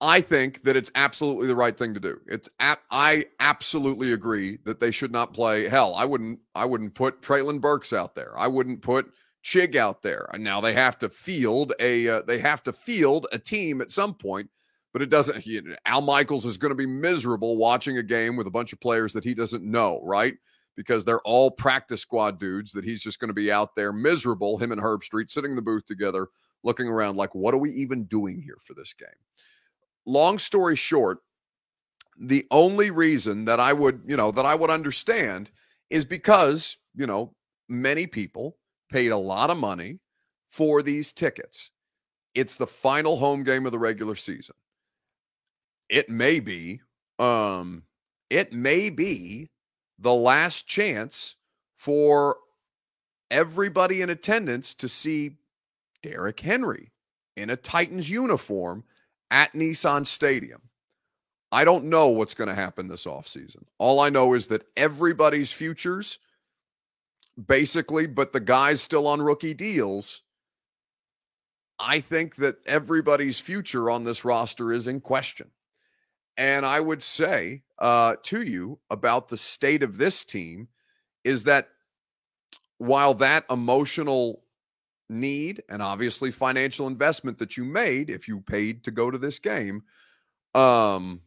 I 0.00 0.20
think 0.20 0.62
that 0.62 0.76
it's 0.76 0.90
absolutely 0.94 1.46
the 1.46 1.56
right 1.56 1.76
thing 1.76 1.92
to 1.94 2.00
do. 2.00 2.18
It's 2.26 2.48
ap- 2.58 2.84
I 2.90 3.26
absolutely 3.40 4.12
agree 4.12 4.58
that 4.64 4.80
they 4.80 4.90
should 4.90 5.12
not 5.12 5.34
play. 5.34 5.68
Hell, 5.68 5.94
I 5.94 6.04
wouldn't. 6.04 6.40
I 6.54 6.64
wouldn't 6.64 6.94
put 6.94 7.20
Treylon 7.20 7.60
Burks 7.60 7.92
out 7.92 8.14
there. 8.14 8.32
I 8.38 8.46
wouldn't 8.46 8.80
put 8.80 9.12
Chig 9.44 9.76
out 9.76 10.02
there. 10.02 10.28
And 10.32 10.42
now 10.42 10.60
they 10.60 10.72
have 10.72 10.98
to 10.98 11.10
field 11.10 11.74
a. 11.80 12.08
Uh, 12.08 12.22
they 12.22 12.38
have 12.38 12.62
to 12.62 12.72
field 12.72 13.26
a 13.32 13.38
team 13.38 13.80
at 13.80 13.92
some 13.92 14.14
point. 14.14 14.48
But 14.92 15.02
it 15.02 15.10
doesn't. 15.10 15.38
He, 15.38 15.60
Al 15.84 16.00
Michaels 16.00 16.46
is 16.46 16.56
going 16.56 16.70
to 16.70 16.74
be 16.74 16.86
miserable 16.86 17.56
watching 17.56 17.98
a 17.98 18.02
game 18.02 18.36
with 18.36 18.46
a 18.46 18.50
bunch 18.50 18.72
of 18.72 18.80
players 18.80 19.12
that 19.12 19.24
he 19.24 19.34
doesn't 19.34 19.62
know. 19.62 20.00
Right 20.02 20.34
because 20.76 21.04
they're 21.04 21.20
all 21.20 21.50
practice 21.50 22.00
squad 22.00 22.38
dudes 22.38 22.72
that 22.72 22.84
he's 22.84 23.02
just 23.02 23.20
going 23.20 23.28
to 23.28 23.34
be 23.34 23.52
out 23.52 23.74
there 23.74 23.92
miserable, 23.92 24.58
him 24.58 24.72
and 24.72 24.80
Herbstreit 24.80 25.30
sitting 25.30 25.52
in 25.52 25.56
the 25.56 25.62
booth 25.62 25.84
together, 25.86 26.28
looking 26.62 26.88
around 26.88 27.16
like, 27.16 27.34
what 27.34 27.54
are 27.54 27.58
we 27.58 27.70
even 27.72 28.04
doing 28.04 28.40
here 28.40 28.58
for 28.62 28.74
this 28.74 28.92
game? 28.92 29.08
Long 30.06 30.38
story 30.38 30.76
short, 30.76 31.18
the 32.18 32.46
only 32.50 32.90
reason 32.90 33.44
that 33.46 33.60
I 33.60 33.72
would, 33.72 34.02
you 34.06 34.16
know, 34.16 34.30
that 34.30 34.46
I 34.46 34.54
would 34.54 34.70
understand 34.70 35.50
is 35.90 36.04
because, 36.04 36.76
you 36.94 37.06
know, 37.06 37.34
many 37.68 38.06
people 38.06 38.56
paid 38.90 39.08
a 39.12 39.16
lot 39.16 39.50
of 39.50 39.56
money 39.56 39.98
for 40.48 40.82
these 40.82 41.12
tickets. 41.12 41.70
It's 42.34 42.56
the 42.56 42.66
final 42.66 43.16
home 43.16 43.42
game 43.42 43.66
of 43.66 43.72
the 43.72 43.78
regular 43.78 44.14
season. 44.14 44.54
It 45.88 46.08
may 46.08 46.40
be 46.40 46.80
um 47.18 47.82
it 48.30 48.52
may 48.52 48.90
be 48.90 49.50
the 50.00 50.14
last 50.14 50.66
chance 50.66 51.36
for 51.76 52.38
everybody 53.30 54.02
in 54.02 54.10
attendance 54.10 54.74
to 54.74 54.88
see 54.88 55.36
Derrick 56.02 56.40
Henry 56.40 56.90
in 57.36 57.50
a 57.50 57.56
Titans 57.56 58.10
uniform 58.10 58.84
at 59.30 59.52
Nissan 59.52 60.04
Stadium. 60.04 60.62
I 61.52 61.64
don't 61.64 61.84
know 61.84 62.08
what's 62.08 62.34
going 62.34 62.48
to 62.48 62.54
happen 62.54 62.88
this 62.88 63.06
offseason. 63.06 63.64
All 63.78 64.00
I 64.00 64.08
know 64.08 64.34
is 64.34 64.46
that 64.48 64.66
everybody's 64.76 65.52
futures, 65.52 66.18
basically, 67.44 68.06
but 68.06 68.32
the 68.32 68.40
guys 68.40 68.80
still 68.80 69.06
on 69.06 69.20
rookie 69.20 69.54
deals, 69.54 70.22
I 71.78 72.00
think 72.00 72.36
that 72.36 72.56
everybody's 72.66 73.40
future 73.40 73.90
on 73.90 74.04
this 74.04 74.24
roster 74.24 74.72
is 74.72 74.86
in 74.86 75.00
question. 75.00 75.50
And 76.40 76.64
I 76.64 76.80
would 76.80 77.02
say 77.02 77.64
uh, 77.78 78.16
to 78.22 78.40
you 78.40 78.78
about 78.88 79.28
the 79.28 79.36
state 79.36 79.82
of 79.82 79.98
this 79.98 80.24
team 80.24 80.68
is 81.22 81.44
that 81.44 81.68
while 82.78 83.12
that 83.12 83.44
emotional 83.50 84.42
need 85.10 85.62
and 85.68 85.82
obviously 85.82 86.30
financial 86.30 86.86
investment 86.86 87.38
that 87.38 87.58
you 87.58 87.64
made 87.64 88.08
if 88.08 88.26
you 88.26 88.40
paid 88.40 88.82
to 88.84 88.92
go 88.92 89.10
to 89.10 89.18
this 89.18 89.40
game 89.40 89.82
um 90.54 91.20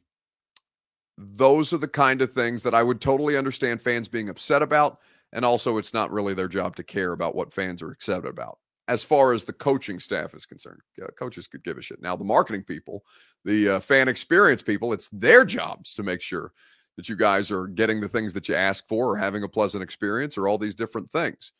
those 1.17 1.73
are 1.73 1.77
the 1.77 1.87
kind 1.87 2.21
of 2.21 2.31
things 2.31 2.63
that 2.63 2.73
I 2.73 2.81
would 2.81 3.01
totally 3.01 3.37
understand 3.37 3.81
fans 3.81 4.07
being 4.07 4.29
upset 4.29 4.61
about 4.61 4.99
and 5.33 5.43
also 5.43 5.77
it's 5.77 5.93
not 5.93 6.13
really 6.13 6.33
their 6.33 6.47
job 6.47 6.77
to 6.77 6.83
care 6.83 7.11
about 7.11 7.35
what 7.35 7.51
fans 7.51 7.81
are 7.81 7.91
upset 7.91 8.25
about 8.25 8.57
as 8.87 9.03
far 9.03 9.33
as 9.33 9.43
the 9.43 9.53
coaching 9.53 9.99
staff 9.99 10.33
is 10.33 10.45
concerned 10.45 10.81
uh, 11.01 11.07
coaches 11.17 11.47
could 11.47 11.63
give 11.63 11.77
a 11.77 11.81
shit 11.81 12.01
now 12.01 12.15
the 12.15 12.23
marketing 12.23 12.63
people 12.63 13.03
the 13.45 13.69
uh, 13.69 13.79
fan 13.79 14.07
experience 14.07 14.61
people 14.61 14.93
it's 14.93 15.09
their 15.09 15.45
jobs 15.45 15.93
to 15.93 16.03
make 16.03 16.21
sure 16.21 16.51
that 16.97 17.09
you 17.09 17.15
guys 17.15 17.51
are 17.51 17.67
getting 17.67 17.99
the 17.99 18.07
things 18.07 18.33
that 18.33 18.47
you 18.47 18.55
ask 18.55 18.87
for 18.87 19.13
or 19.13 19.17
having 19.17 19.43
a 19.43 19.49
pleasant 19.49 19.83
experience 19.83 20.37
or 20.37 20.47
all 20.47 20.57
these 20.57 20.75
different 20.75 21.09
things 21.11 21.51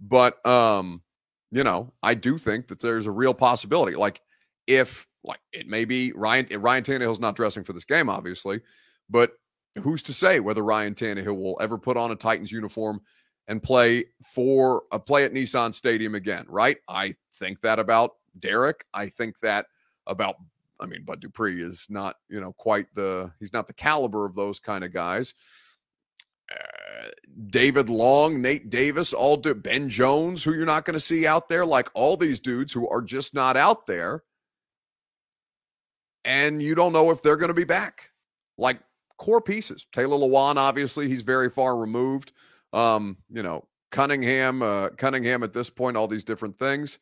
but 0.00 0.44
um 0.46 1.02
you 1.50 1.64
know, 1.64 1.92
I 2.02 2.14
do 2.14 2.38
think 2.38 2.68
that 2.68 2.80
there's 2.80 3.06
a 3.06 3.10
real 3.10 3.34
possibility. 3.34 3.96
Like 3.96 4.20
if 4.66 5.06
like 5.24 5.40
it 5.52 5.66
may 5.66 5.84
be 5.84 6.12
Ryan 6.12 6.46
Ryan 6.60 6.84
Tannehill's 6.84 7.20
not 7.20 7.36
dressing 7.36 7.64
for 7.64 7.72
this 7.72 7.84
game, 7.84 8.08
obviously, 8.08 8.60
but 9.08 9.32
who's 9.82 10.02
to 10.04 10.12
say 10.12 10.40
whether 10.40 10.62
Ryan 10.62 10.94
Tannehill 10.94 11.36
will 11.36 11.58
ever 11.60 11.78
put 11.78 11.96
on 11.96 12.10
a 12.10 12.16
Titans 12.16 12.52
uniform 12.52 13.00
and 13.48 13.62
play 13.62 14.04
for 14.24 14.82
a 14.92 14.98
play 14.98 15.24
at 15.24 15.32
Nissan 15.32 15.72
Stadium 15.74 16.14
again, 16.14 16.44
right? 16.48 16.78
I 16.88 17.14
think 17.34 17.60
that 17.60 17.78
about 17.78 18.12
Derek. 18.40 18.84
I 18.92 19.08
think 19.08 19.38
that 19.40 19.66
about 20.06 20.36
I 20.80 20.86
mean, 20.86 21.04
Bud 21.04 21.20
Dupree 21.20 21.62
is 21.62 21.86
not, 21.88 22.16
you 22.28 22.40
know, 22.40 22.52
quite 22.52 22.86
the 22.94 23.32
he's 23.40 23.52
not 23.52 23.66
the 23.66 23.72
caliber 23.72 24.26
of 24.26 24.34
those 24.34 24.58
kind 24.58 24.84
of 24.84 24.92
guys. 24.92 25.34
Uh, 26.52 27.08
David 27.48 27.88
Long, 27.88 28.40
Nate 28.40 28.70
Davis, 28.70 29.12
all 29.12 29.36
do 29.36 29.54
Ben 29.54 29.88
Jones, 29.88 30.44
who 30.44 30.54
you're 30.54 30.66
not 30.66 30.84
going 30.84 30.94
to 30.94 31.00
see 31.00 31.26
out 31.26 31.48
there, 31.48 31.66
like 31.66 31.88
all 31.94 32.16
these 32.16 32.40
dudes 32.40 32.72
who 32.72 32.88
are 32.88 33.02
just 33.02 33.34
not 33.34 33.56
out 33.56 33.86
there. 33.86 34.22
And 36.24 36.62
you 36.62 36.74
don't 36.74 36.92
know 36.92 37.10
if 37.10 37.22
they're 37.22 37.36
going 37.36 37.48
to 37.48 37.54
be 37.54 37.64
back. 37.64 38.10
Like 38.58 38.80
core 39.18 39.40
pieces. 39.40 39.86
Taylor 39.92 40.16
Lewan, 40.16 40.56
obviously, 40.56 41.08
he's 41.08 41.22
very 41.22 41.50
far 41.50 41.76
removed. 41.76 42.32
Um, 42.72 43.16
you 43.30 43.42
know, 43.42 43.66
Cunningham, 43.92 44.62
uh, 44.62 44.90
Cunningham 44.90 45.42
at 45.42 45.52
this 45.52 45.70
point, 45.70 45.96
all 45.96 46.08
these 46.08 46.24
different 46.24 46.56
things. 46.56 46.98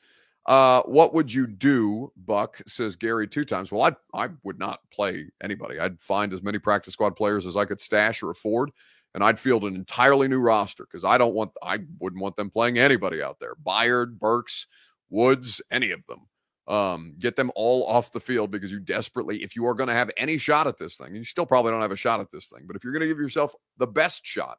Uh, 0.46 0.82
what 0.82 1.14
would 1.14 1.32
you 1.32 1.46
do, 1.46 2.12
Buck? 2.16 2.60
Says 2.66 2.96
Gary 2.96 3.26
two 3.26 3.44
times. 3.44 3.72
Well, 3.72 3.82
I 3.82 4.24
I 4.24 4.28
would 4.42 4.58
not 4.58 4.80
play 4.92 5.26
anybody. 5.42 5.78
I'd 5.78 6.00
find 6.00 6.32
as 6.32 6.42
many 6.42 6.58
practice 6.58 6.92
squad 6.92 7.16
players 7.16 7.46
as 7.46 7.56
I 7.56 7.64
could 7.64 7.80
stash 7.80 8.22
or 8.22 8.30
afford 8.30 8.70
and 9.14 9.22
I'd 9.22 9.38
field 9.38 9.64
an 9.64 9.74
entirely 9.74 10.28
new 10.28 10.40
roster 10.40 10.84
because 10.84 11.04
I 11.04 11.16
don't 11.16 11.34
want 11.34 11.52
I 11.62 11.78
wouldn't 12.00 12.20
want 12.20 12.36
them 12.36 12.50
playing 12.50 12.78
anybody 12.78 13.22
out 13.22 13.38
there. 13.40 13.54
Byard, 13.64 14.18
Burks, 14.18 14.66
Woods, 15.08 15.62
any 15.70 15.92
of 15.92 16.04
them. 16.06 16.26
Um, 16.66 17.14
get 17.20 17.36
them 17.36 17.52
all 17.54 17.86
off 17.86 18.10
the 18.10 18.20
field 18.20 18.50
because 18.50 18.72
you 18.72 18.80
desperately, 18.80 19.42
if 19.42 19.54
you 19.54 19.66
are 19.66 19.74
going 19.74 19.88
to 19.88 19.94
have 19.94 20.10
any 20.16 20.38
shot 20.38 20.66
at 20.66 20.78
this 20.78 20.96
thing, 20.96 21.08
and 21.08 21.16
you 21.18 21.24
still 21.24 21.44
probably 21.44 21.70
don't 21.70 21.82
have 21.82 21.92
a 21.92 21.96
shot 21.96 22.20
at 22.20 22.30
this 22.30 22.48
thing, 22.48 22.64
but 22.66 22.74
if 22.74 22.82
you're 22.82 22.92
going 22.92 23.02
to 23.02 23.06
give 23.06 23.18
yourself 23.18 23.54
the 23.76 23.86
best 23.86 24.24
shot 24.24 24.56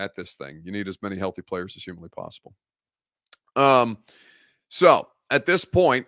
at 0.00 0.14
this 0.14 0.34
thing, 0.34 0.62
you 0.64 0.72
need 0.72 0.88
as 0.88 1.00
many 1.02 1.16
healthy 1.16 1.42
players 1.42 1.76
as 1.76 1.84
humanly 1.84 2.08
possible. 2.08 2.54
Um, 3.54 3.98
so 4.68 5.08
at 5.30 5.46
this 5.46 5.64
point, 5.64 6.06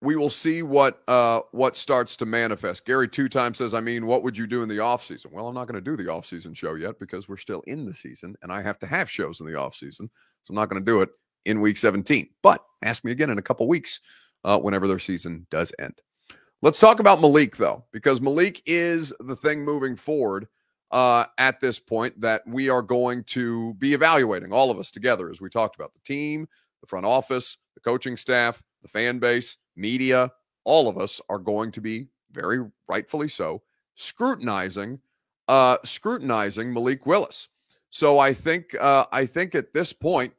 we 0.00 0.14
will 0.14 0.30
see 0.30 0.62
what 0.62 1.02
uh 1.08 1.40
what 1.50 1.74
starts 1.74 2.16
to 2.18 2.24
manifest. 2.26 2.86
Gary 2.86 3.08
two 3.08 3.28
times 3.28 3.58
says, 3.58 3.74
I 3.74 3.80
mean, 3.80 4.06
what 4.06 4.22
would 4.22 4.36
you 4.36 4.46
do 4.46 4.62
in 4.62 4.68
the 4.68 4.78
off 4.78 5.04
season? 5.04 5.32
Well, 5.32 5.48
I'm 5.48 5.54
not 5.54 5.66
going 5.66 5.82
to 5.82 5.90
do 5.90 5.96
the 5.96 6.08
off 6.08 6.24
season 6.24 6.54
show 6.54 6.74
yet 6.74 7.00
because 7.00 7.28
we're 7.28 7.36
still 7.36 7.62
in 7.66 7.84
the 7.84 7.94
season 7.94 8.36
and 8.42 8.52
I 8.52 8.62
have 8.62 8.78
to 8.78 8.86
have 8.86 9.10
shows 9.10 9.40
in 9.40 9.46
the 9.46 9.56
off 9.56 9.74
season. 9.74 10.08
So 10.44 10.52
I'm 10.52 10.54
not 10.54 10.68
going 10.68 10.80
to 10.80 10.86
do 10.86 11.02
it 11.02 11.08
in 11.46 11.60
week 11.60 11.76
17. 11.76 12.28
But 12.42 12.64
ask 12.84 13.04
me 13.04 13.10
again 13.10 13.30
in 13.30 13.38
a 13.38 13.42
couple 13.42 13.66
weeks 13.66 13.98
uh, 14.44 14.60
whenever 14.60 14.86
their 14.86 15.00
season 15.00 15.48
does 15.50 15.72
end. 15.80 16.00
Let's 16.62 16.78
talk 16.78 17.00
about 17.00 17.20
Malik 17.20 17.56
though, 17.56 17.84
because 17.92 18.20
Malik 18.20 18.62
is 18.66 19.12
the 19.20 19.36
thing 19.36 19.64
moving 19.64 19.96
forward 19.96 20.46
uh, 20.90 21.24
at 21.36 21.60
this 21.60 21.78
point 21.78 22.18
that 22.20 22.42
we 22.46 22.70
are 22.70 22.82
going 22.82 23.22
to 23.24 23.74
be 23.74 23.92
evaluating 23.94 24.52
all 24.52 24.70
of 24.70 24.78
us 24.78 24.90
together 24.90 25.30
as 25.30 25.40
we 25.40 25.50
talked 25.50 25.76
about 25.76 25.92
the 25.92 26.00
team, 26.00 26.48
the 26.80 26.86
front 26.86 27.04
office, 27.04 27.58
the 27.74 27.80
coaching 27.80 28.16
staff, 28.16 28.62
the 28.82 28.88
fan 28.88 29.18
base, 29.18 29.56
media, 29.76 30.30
all 30.64 30.88
of 30.88 30.98
us 30.98 31.20
are 31.28 31.38
going 31.38 31.70
to 31.72 31.80
be 31.80 32.08
very 32.32 32.64
rightfully 32.88 33.28
so 33.28 33.62
scrutinizing 33.94 35.00
uh 35.48 35.78
scrutinizing 35.82 36.72
Malik 36.72 37.06
Willis. 37.06 37.48
So 37.90 38.18
I 38.18 38.32
think 38.32 38.76
uh 38.78 39.06
I 39.10 39.24
think 39.26 39.54
at 39.54 39.72
this 39.72 39.92
point 39.92 40.32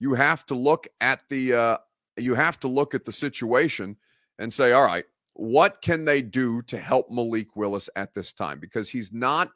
you 0.00 0.12
have 0.14 0.44
to 0.46 0.54
look 0.54 0.88
at 1.00 1.22
the 1.28 1.54
uh 1.54 1.78
you 2.16 2.34
have 2.34 2.58
to 2.60 2.68
look 2.68 2.94
at 2.94 3.04
the 3.04 3.12
situation 3.12 3.96
and 4.38 4.52
say 4.52 4.72
all 4.72 4.84
right, 4.84 5.04
what 5.34 5.80
can 5.82 6.04
they 6.04 6.20
do 6.20 6.62
to 6.62 6.78
help 6.78 7.10
Malik 7.10 7.54
Willis 7.54 7.88
at 7.96 8.12
this 8.12 8.32
time 8.32 8.58
because 8.58 8.90
he's 8.90 9.12
not 9.12 9.50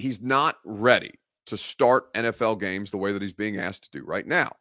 he's 0.00 0.20
not 0.20 0.56
ready 0.64 1.12
to 1.46 1.56
start 1.56 2.12
NFL 2.14 2.60
games 2.60 2.90
the 2.90 2.96
way 2.96 3.12
that 3.12 3.22
he's 3.22 3.32
being 3.32 3.58
asked 3.58 3.84
to 3.84 3.98
do 3.98 4.04
right 4.04 4.26
now. 4.26 4.52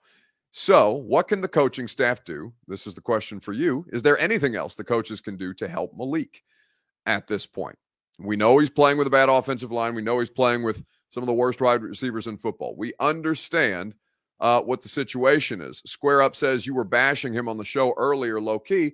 So, 0.52 0.94
what 0.94 1.28
can 1.28 1.42
the 1.42 1.48
coaching 1.48 1.88
staff 1.88 2.24
do? 2.24 2.52
This 2.68 2.88
is 2.88 2.96
the 2.96 3.02
question 3.02 3.40
for 3.40 3.54
you. 3.54 3.86
Is 3.90 4.02
there 4.02 4.18
anything 4.18 4.56
else 4.56 4.74
the 4.74 4.84
coaches 4.84 5.22
can 5.22 5.38
do 5.38 5.54
to 5.56 5.68
help 5.68 5.92
Malik 5.96 6.42
at 7.06 7.28
this 7.28 7.46
point? 7.46 7.78
We 8.18 8.36
know 8.36 8.58
he's 8.58 8.70
playing 8.70 8.98
with 8.98 9.08
a 9.08 9.12
bad 9.12 9.30
offensive 9.30 9.72
line. 9.72 9.94
We 9.94 10.02
know 10.02 10.20
he's 10.20 10.30
playing 10.30 10.64
with 10.64 10.84
some 11.12 11.24
of 11.24 11.28
the 11.28 11.34
worst 11.34 11.62
wide 11.62 11.84
receivers 11.84 12.28
in 12.28 12.38
football. 12.38 12.76
We 12.76 12.94
understand 13.00 13.94
uh, 14.40 14.62
what 14.62 14.82
the 14.82 14.90
situation 14.90 15.62
is. 15.62 15.82
Square 15.86 16.24
Up 16.24 16.36
says 16.36 16.66
you 16.66 16.74
were 16.74 16.84
bashing 16.84 17.34
him 17.34 17.48
on 17.48 17.58
the 17.58 17.66
show 17.66 17.94
earlier, 17.98 18.42
low 18.42 18.60
key. 18.60 18.94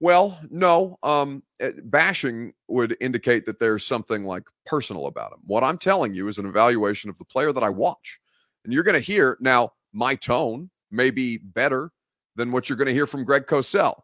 Well, 0.00 0.38
no. 0.50 0.98
Um, 1.02 1.42
eh, 1.60 1.72
bashing 1.84 2.52
would 2.68 2.96
indicate 3.00 3.46
that 3.46 3.58
there's 3.58 3.84
something 3.84 4.24
like 4.24 4.42
personal 4.66 5.06
about 5.06 5.32
him. 5.32 5.38
What 5.46 5.64
I'm 5.64 5.78
telling 5.78 6.14
you 6.14 6.28
is 6.28 6.38
an 6.38 6.46
evaluation 6.46 7.08
of 7.08 7.18
the 7.18 7.24
player 7.24 7.52
that 7.52 7.62
I 7.62 7.70
watch. 7.70 8.18
And 8.64 8.72
you're 8.72 8.82
going 8.82 8.94
to 8.94 9.00
hear 9.00 9.38
now 9.40 9.72
my 9.92 10.14
tone 10.14 10.70
may 10.90 11.10
be 11.10 11.38
better 11.38 11.90
than 12.34 12.52
what 12.52 12.68
you're 12.68 12.76
going 12.76 12.86
to 12.88 12.92
hear 12.92 13.06
from 13.06 13.24
Greg 13.24 13.46
Cosell. 13.46 13.94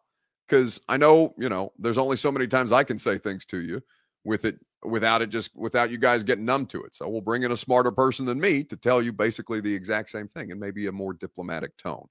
Because 0.47 0.81
I 0.89 0.97
know, 0.97 1.33
you 1.37 1.47
know, 1.47 1.71
there's 1.77 1.97
only 1.97 2.17
so 2.17 2.31
many 2.31 2.47
times 2.47 2.71
I 2.71 2.83
can 2.83 2.97
say 2.97 3.17
things 3.17 3.45
to 3.45 3.61
you 3.61 3.81
with 4.25 4.45
it 4.45 4.59
without 4.83 5.21
it 5.21 5.29
just 5.29 5.55
without 5.55 5.89
you 5.89 5.97
guys 5.97 6.23
getting 6.23 6.45
numb 6.45 6.65
to 6.67 6.83
it. 6.83 6.95
So 6.95 7.07
we'll 7.07 7.21
bring 7.21 7.43
in 7.43 7.51
a 7.51 7.57
smarter 7.57 7.91
person 7.91 8.25
than 8.25 8.39
me 8.39 8.63
to 8.65 8.75
tell 8.75 9.01
you 9.01 9.13
basically 9.13 9.61
the 9.61 9.73
exact 9.73 10.09
same 10.09 10.27
thing 10.27 10.51
and 10.51 10.59
maybe 10.59 10.87
a 10.87 10.91
more 10.91 11.13
diplomatic 11.13 11.77
tone. 11.77 12.05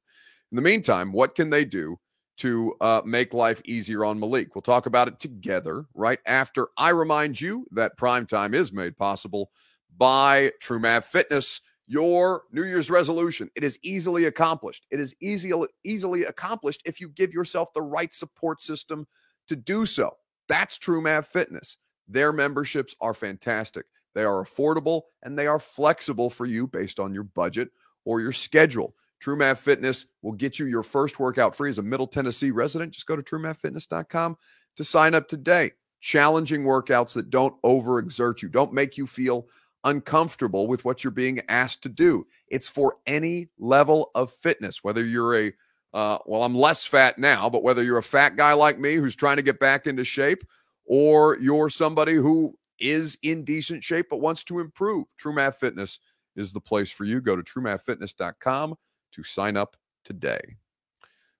In 0.50 0.56
the 0.56 0.62
meantime, 0.62 1.12
what 1.12 1.34
can 1.34 1.50
they 1.50 1.64
do 1.64 1.98
to 2.38 2.74
uh, 2.80 3.02
make 3.04 3.34
life 3.34 3.62
easier 3.64 4.04
on 4.04 4.18
Malik? 4.18 4.54
We'll 4.54 4.62
talk 4.62 4.86
about 4.86 5.08
it 5.08 5.20
together 5.20 5.86
right 5.94 6.18
after 6.26 6.68
I 6.76 6.90
remind 6.90 7.40
you 7.40 7.66
that 7.72 7.96
prime 7.96 8.26
time 8.26 8.54
is 8.54 8.72
made 8.72 8.96
possible 8.96 9.50
by 9.96 10.52
TrueMav 10.62 11.04
Fitness 11.04 11.60
your 11.86 12.44
New 12.52 12.64
Year's 12.64 12.90
resolution. 12.90 13.50
It 13.54 13.64
is 13.64 13.78
easily 13.82 14.24
accomplished. 14.24 14.86
It 14.90 15.00
is 15.00 15.14
easy, 15.20 15.52
easily 15.84 16.24
accomplished 16.24 16.80
if 16.86 17.00
you 17.00 17.08
give 17.10 17.34
yourself 17.34 17.72
the 17.74 17.82
right 17.82 18.12
support 18.14 18.62
system 18.62 19.06
to 19.48 19.56
do 19.56 19.84
so. 19.84 20.16
That's 20.48 20.78
TrueMav 20.78 21.26
Fitness. 21.26 21.76
Their 22.08 22.32
memberships 22.32 22.94
are 23.00 23.14
fantastic. 23.14 23.86
They 24.14 24.24
are 24.24 24.44
affordable 24.44 25.02
and 25.22 25.38
they 25.38 25.46
are 25.46 25.58
flexible 25.58 26.30
for 26.30 26.46
you 26.46 26.66
based 26.66 27.00
on 27.00 27.14
your 27.14 27.24
budget 27.24 27.70
or 28.04 28.20
your 28.20 28.32
schedule. 28.32 28.94
TrueMav 29.22 29.58
Fitness 29.58 30.06
will 30.22 30.32
get 30.32 30.58
you 30.58 30.66
your 30.66 30.82
first 30.82 31.20
workout 31.20 31.54
free 31.54 31.70
as 31.70 31.78
a 31.78 31.82
Middle 31.82 32.06
Tennessee 32.06 32.50
resident. 32.50 32.92
Just 32.92 33.06
go 33.06 33.16
to 33.16 33.22
truemavfitness.com 33.22 34.36
to 34.76 34.84
sign 34.84 35.14
up 35.14 35.28
today. 35.28 35.70
challenging 36.00 36.64
workouts 36.64 37.14
that 37.14 37.30
don't 37.30 37.54
overexert 37.62 38.42
you, 38.42 38.48
don't 38.48 38.72
make 38.72 38.98
you 38.98 39.06
feel 39.06 39.46
uncomfortable 39.84 40.66
with 40.66 40.84
what 40.84 41.04
you're 41.04 41.12
being 41.12 41.40
asked 41.48 41.82
to 41.82 41.88
do. 41.88 42.26
It's 42.48 42.68
for 42.68 42.96
any 43.06 43.48
level 43.58 44.10
of 44.16 44.32
fitness, 44.32 44.82
whether 44.82 45.04
you're 45.04 45.36
a 45.36 45.52
uh, 45.94 46.18
well, 46.24 46.42
I'm 46.42 46.54
less 46.54 46.86
fat 46.86 47.18
now, 47.18 47.50
but 47.50 47.62
whether 47.62 47.82
you're 47.82 47.98
a 47.98 48.02
fat 48.02 48.34
guy 48.34 48.54
like 48.54 48.78
me 48.78 48.94
who's 48.94 49.14
trying 49.14 49.36
to 49.36 49.42
get 49.42 49.60
back 49.60 49.86
into 49.86 50.04
shape, 50.04 50.42
or 50.86 51.36
you're 51.36 51.68
somebody 51.68 52.14
who 52.14 52.56
is 52.78 53.18
in 53.22 53.44
decent 53.44 53.84
shape 53.84 54.06
but 54.08 54.20
wants 54.20 54.42
to 54.44 54.58
improve, 54.58 55.04
TrueMath 55.22 55.56
Fitness 55.56 56.00
is 56.34 56.52
the 56.52 56.60
place 56.60 56.90
for 56.90 57.04
you. 57.04 57.20
Go 57.20 57.36
to 57.36 57.42
truemathfitness.com 57.42 58.74
to 59.12 59.24
sign 59.24 59.56
up 59.56 59.76
today. 60.04 60.56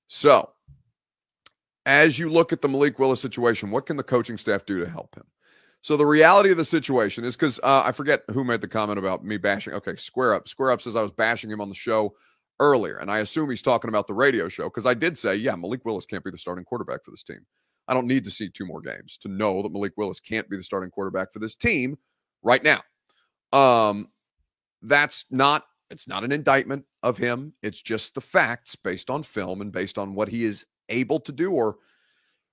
So, 0.07 0.50
as 1.87 2.19
you 2.19 2.31
look 2.31 2.52
at 2.52 2.62
the 2.62 2.69
Malik 2.69 2.99
Willis 2.99 3.21
situation, 3.21 3.71
what 3.71 3.87
can 3.87 3.97
the 3.97 4.02
coaching 4.02 4.38
staff 4.38 4.64
do 4.64 4.79
to 4.81 4.88
help 4.88 5.17
him? 5.17 5.25
So 5.83 5.97
the 5.97 6.07
reality 6.07 6.52
of 6.52 6.57
the 6.57 6.64
situation 6.64 7.25
is 7.25 7.37
because 7.37 7.59
uh, 7.64 7.83
I 7.85 7.91
forget 7.91 8.23
who 8.31 8.45
made 8.45 8.61
the 8.61 8.69
comment 8.69 9.00
about 9.00 9.25
me 9.25 9.37
bashing. 9.37 9.75
Okay, 9.75 9.97
Square 9.97 10.35
Up. 10.35 10.49
Square 10.49 10.71
Up 10.71 10.81
says 10.81 10.95
I 10.95 11.02
was 11.02 11.11
bashing 11.11 11.50
him 11.50 11.61
on 11.61 11.69
the 11.69 11.75
show 11.75 12.14
earlier, 12.61 12.99
and 12.99 13.11
I 13.11 13.19
assume 13.19 13.50
he's 13.50 13.62
talking 13.62 13.88
about 13.88 14.07
the 14.07 14.14
radio 14.14 14.49
show 14.49 14.64
because 14.64 14.87
I 14.87 14.95
did 14.95 15.19
say, 15.19 15.35
yeah, 15.35 15.57
Malik 15.57 15.85
Willis 15.85 16.07
can't 16.07 16.23
be 16.23 16.31
the 16.31 16.38
starting 16.38 16.64
quarterback 16.64 17.02
for 17.02 17.11
this 17.11 17.25
team. 17.25 17.45
I 17.88 17.95
don't 17.95 18.07
need 18.07 18.23
to 18.25 18.31
see 18.31 18.49
two 18.49 18.64
more 18.64 18.81
games 18.81 19.19
to 19.23 19.29
know 19.29 19.61
that 19.61 19.73
Malik 19.73 19.95
Willis 19.97 20.21
can't 20.21 20.49
be 20.49 20.57
the 20.57 20.62
starting 20.62 20.91
quarterback 20.91 21.33
for 21.33 21.41
this 21.41 21.57
team 21.57 21.99
right 22.45 22.62
now. 22.62 22.81
Um, 23.52 24.09
that's 24.83 25.26
not 25.31 25.64
it's 25.92 26.08
not 26.08 26.25
an 26.25 26.32
indictment 26.32 26.84
of 27.02 27.18
him. 27.18 27.52
It's 27.62 27.82
just 27.82 28.14
the 28.14 28.20
facts 28.20 28.75
based 28.75 29.11
on 29.11 29.22
film 29.22 29.61
and 29.61 29.70
based 29.70 29.99
on 29.99 30.14
what 30.14 30.28
he 30.28 30.44
is 30.44 30.66
able 30.88 31.20
to 31.20 31.32
do 31.32 31.52
or 31.52 31.76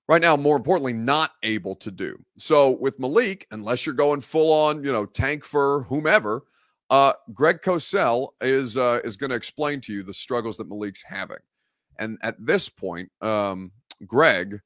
right 0.08 0.22
now, 0.22 0.36
more 0.36 0.58
importantly, 0.58 0.94
not 0.94 1.32
able 1.44 1.76
to 1.78 1.92
do. 1.92 2.18
So 2.38 2.72
with 2.72 3.00
Malik, 3.00 3.48
unless 3.52 3.86
you're 3.86 3.96
going 3.96 4.22
full 4.22 4.52
on, 4.52 4.84
you 4.84 4.92
know, 4.92 5.06
tank 5.06 5.46
for 5.46 5.84
whomever, 5.84 6.44
uh, 6.90 7.14
Greg 7.34 7.62
Cosell 7.62 8.30
is 8.42 8.76
uh, 8.76 9.00
is 9.04 9.16
going 9.16 9.30
to 9.30 9.36
explain 9.36 9.80
to 9.82 9.94
you 9.94 10.04
the 10.04 10.14
struggles 10.14 10.58
that 10.58 10.68
Malik's 10.68 11.04
having. 11.04 11.38
And 12.00 12.18
at 12.24 12.36
this 12.44 12.68
point, 12.68 13.12
um, 13.22 13.72
Greg, 14.08 14.60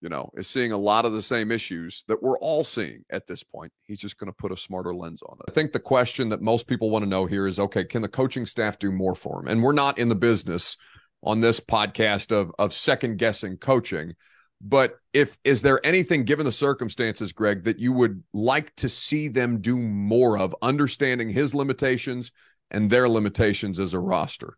you 0.00 0.08
know, 0.08 0.30
is 0.34 0.48
seeing 0.48 0.72
a 0.72 0.78
lot 0.78 1.04
of 1.04 1.12
the 1.12 1.22
same 1.22 1.50
issues 1.50 2.04
that 2.08 2.22
we're 2.22 2.38
all 2.38 2.64
seeing 2.64 3.04
at 3.10 3.26
this 3.26 3.42
point. 3.42 3.72
He's 3.82 4.00
just 4.00 4.18
going 4.18 4.30
to 4.30 4.36
put 4.36 4.52
a 4.52 4.56
smarter 4.56 4.94
lens 4.94 5.22
on 5.22 5.36
it. 5.40 5.50
I 5.50 5.52
think 5.52 5.72
the 5.72 5.78
question 5.80 6.28
that 6.30 6.40
most 6.40 6.66
people 6.66 6.90
want 6.90 7.04
to 7.04 7.08
know 7.08 7.26
here 7.26 7.46
is 7.46 7.58
okay, 7.58 7.84
can 7.84 8.02
the 8.02 8.08
coaching 8.08 8.46
staff 8.46 8.78
do 8.78 8.90
more 8.90 9.14
for 9.14 9.40
him? 9.40 9.48
And 9.48 9.62
we're 9.62 9.72
not 9.72 9.98
in 9.98 10.08
the 10.08 10.14
business 10.14 10.76
on 11.22 11.40
this 11.40 11.60
podcast 11.60 12.32
of 12.32 12.50
of 12.58 12.72
second 12.72 13.18
guessing 13.18 13.56
coaching. 13.56 14.14
But 14.62 14.98
if 15.12 15.38
is 15.44 15.62
there 15.62 15.84
anything 15.84 16.24
given 16.24 16.44
the 16.44 16.52
circumstances, 16.52 17.32
Greg, 17.32 17.64
that 17.64 17.78
you 17.78 17.92
would 17.92 18.22
like 18.32 18.74
to 18.76 18.88
see 18.88 19.28
them 19.28 19.60
do 19.60 19.78
more 19.78 20.38
of, 20.38 20.54
understanding 20.60 21.30
his 21.30 21.54
limitations 21.54 22.30
and 22.70 22.90
their 22.90 23.08
limitations 23.08 23.80
as 23.80 23.94
a 23.94 24.00
roster? 24.00 24.56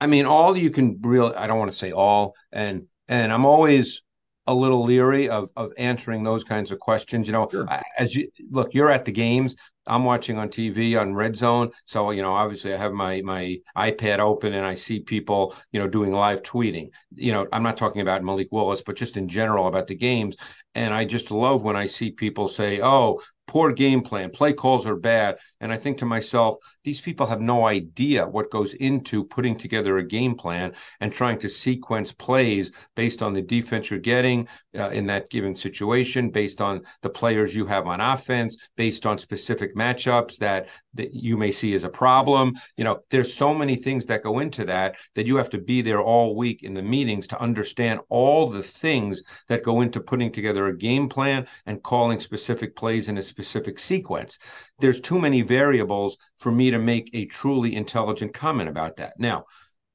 I 0.00 0.08
mean, 0.08 0.26
all 0.26 0.56
you 0.56 0.70
can 0.70 0.98
really 1.02 1.34
I 1.34 1.46
don't 1.46 1.58
want 1.58 1.70
to 1.70 1.76
say 1.76 1.92
all, 1.92 2.34
and 2.50 2.86
and 3.06 3.32
I'm 3.32 3.46
always 3.46 4.02
a 4.46 4.54
little 4.54 4.84
leery 4.84 5.28
of 5.28 5.50
of 5.56 5.72
answering 5.78 6.22
those 6.22 6.44
kinds 6.44 6.70
of 6.70 6.78
questions. 6.78 7.26
You 7.26 7.32
know, 7.32 7.48
sure. 7.50 7.68
as 7.98 8.14
you 8.14 8.28
look, 8.50 8.74
you're 8.74 8.90
at 8.90 9.04
the 9.04 9.12
games. 9.12 9.56
I'm 9.86 10.04
watching 10.04 10.38
on 10.38 10.48
TV 10.48 11.00
on 11.00 11.14
Red 11.14 11.36
Zone. 11.36 11.72
So, 11.86 12.12
you 12.12 12.22
know, 12.22 12.32
obviously 12.32 12.72
I 12.72 12.76
have 12.76 12.92
my 12.92 13.20
my 13.22 13.58
iPad 13.76 14.18
open 14.18 14.52
and 14.52 14.64
I 14.64 14.74
see 14.74 15.00
people, 15.00 15.54
you 15.72 15.80
know, 15.80 15.88
doing 15.88 16.12
live 16.12 16.42
tweeting. 16.42 16.90
You 17.14 17.32
know, 17.32 17.46
I'm 17.52 17.62
not 17.64 17.76
talking 17.76 18.00
about 18.00 18.22
Malik 18.22 18.48
Willis, 18.52 18.82
but 18.82 18.96
just 18.96 19.16
in 19.16 19.28
general 19.28 19.66
about 19.66 19.88
the 19.88 19.96
games. 19.96 20.36
And 20.74 20.94
I 20.94 21.04
just 21.04 21.30
love 21.30 21.62
when 21.64 21.76
I 21.76 21.86
see 21.86 22.12
people 22.12 22.48
say, 22.48 22.80
"Oh, 22.80 23.20
poor 23.46 23.72
game 23.72 24.02
plan, 24.02 24.30
play 24.30 24.52
calls 24.52 24.86
are 24.86 24.96
bad." 24.96 25.36
And 25.60 25.72
I 25.72 25.76
think 25.76 25.98
to 25.98 26.06
myself, 26.06 26.56
these 26.84 27.00
people 27.00 27.26
have 27.26 27.40
no 27.40 27.66
idea 27.66 28.26
what 28.28 28.50
goes 28.50 28.74
into 28.74 29.24
putting 29.24 29.56
together 29.56 29.98
a 29.98 30.06
game 30.06 30.34
plan 30.34 30.74
and 31.00 31.12
trying 31.12 31.38
to 31.40 31.48
sequence 31.48 32.12
plays 32.12 32.72
based 32.96 33.22
on 33.22 33.32
the 33.32 33.42
defense 33.42 33.90
you're 33.90 34.00
getting 34.00 34.48
uh, 34.78 34.88
in 34.90 35.06
that 35.06 35.28
given 35.30 35.54
situation, 35.54 36.30
based 36.30 36.60
on 36.60 36.82
the 37.02 37.10
players 37.10 37.54
you 37.54 37.66
have 37.66 37.86
on 37.86 38.00
offense, 38.00 38.56
based 38.76 39.06
on 39.06 39.18
specific 39.18 39.76
matchups 39.76 40.38
that 40.38 40.68
that 40.94 41.12
you 41.12 41.36
may 41.36 41.52
see 41.52 41.74
as 41.74 41.84
a 41.84 41.88
problem. 41.88 42.54
You 42.76 42.84
know, 42.84 43.00
there's 43.10 43.32
so 43.32 43.54
many 43.54 43.76
things 43.76 44.06
that 44.06 44.22
go 44.22 44.38
into 44.38 44.64
that 44.66 44.96
that 45.14 45.26
you 45.26 45.36
have 45.36 45.50
to 45.50 45.58
be 45.58 45.82
there 45.82 46.00
all 46.00 46.36
week 46.36 46.62
in 46.62 46.74
the 46.74 46.82
meetings 46.82 47.26
to 47.28 47.40
understand 47.40 48.00
all 48.08 48.48
the 48.48 48.62
things 48.62 49.22
that 49.48 49.62
go 49.62 49.80
into 49.80 50.00
putting 50.00 50.32
together 50.32 50.66
a 50.66 50.76
game 50.76 51.08
plan 51.08 51.46
and 51.66 51.82
calling 51.82 52.20
specific 52.20 52.74
plays 52.76 53.08
in 53.08 53.18
a 53.18 53.22
specific 53.22 53.78
sequence. 53.78 54.38
There's 54.78 55.00
too 55.00 55.18
many 55.18 55.42
variables 55.42 56.16
for 56.38 56.50
me 56.50 56.70
to 56.70 56.78
make 56.78 57.10
a 57.12 57.26
truly 57.26 57.74
intelligent 57.74 58.34
comment 58.34 58.68
about 58.68 58.96
that. 58.96 59.14
Now, 59.18 59.44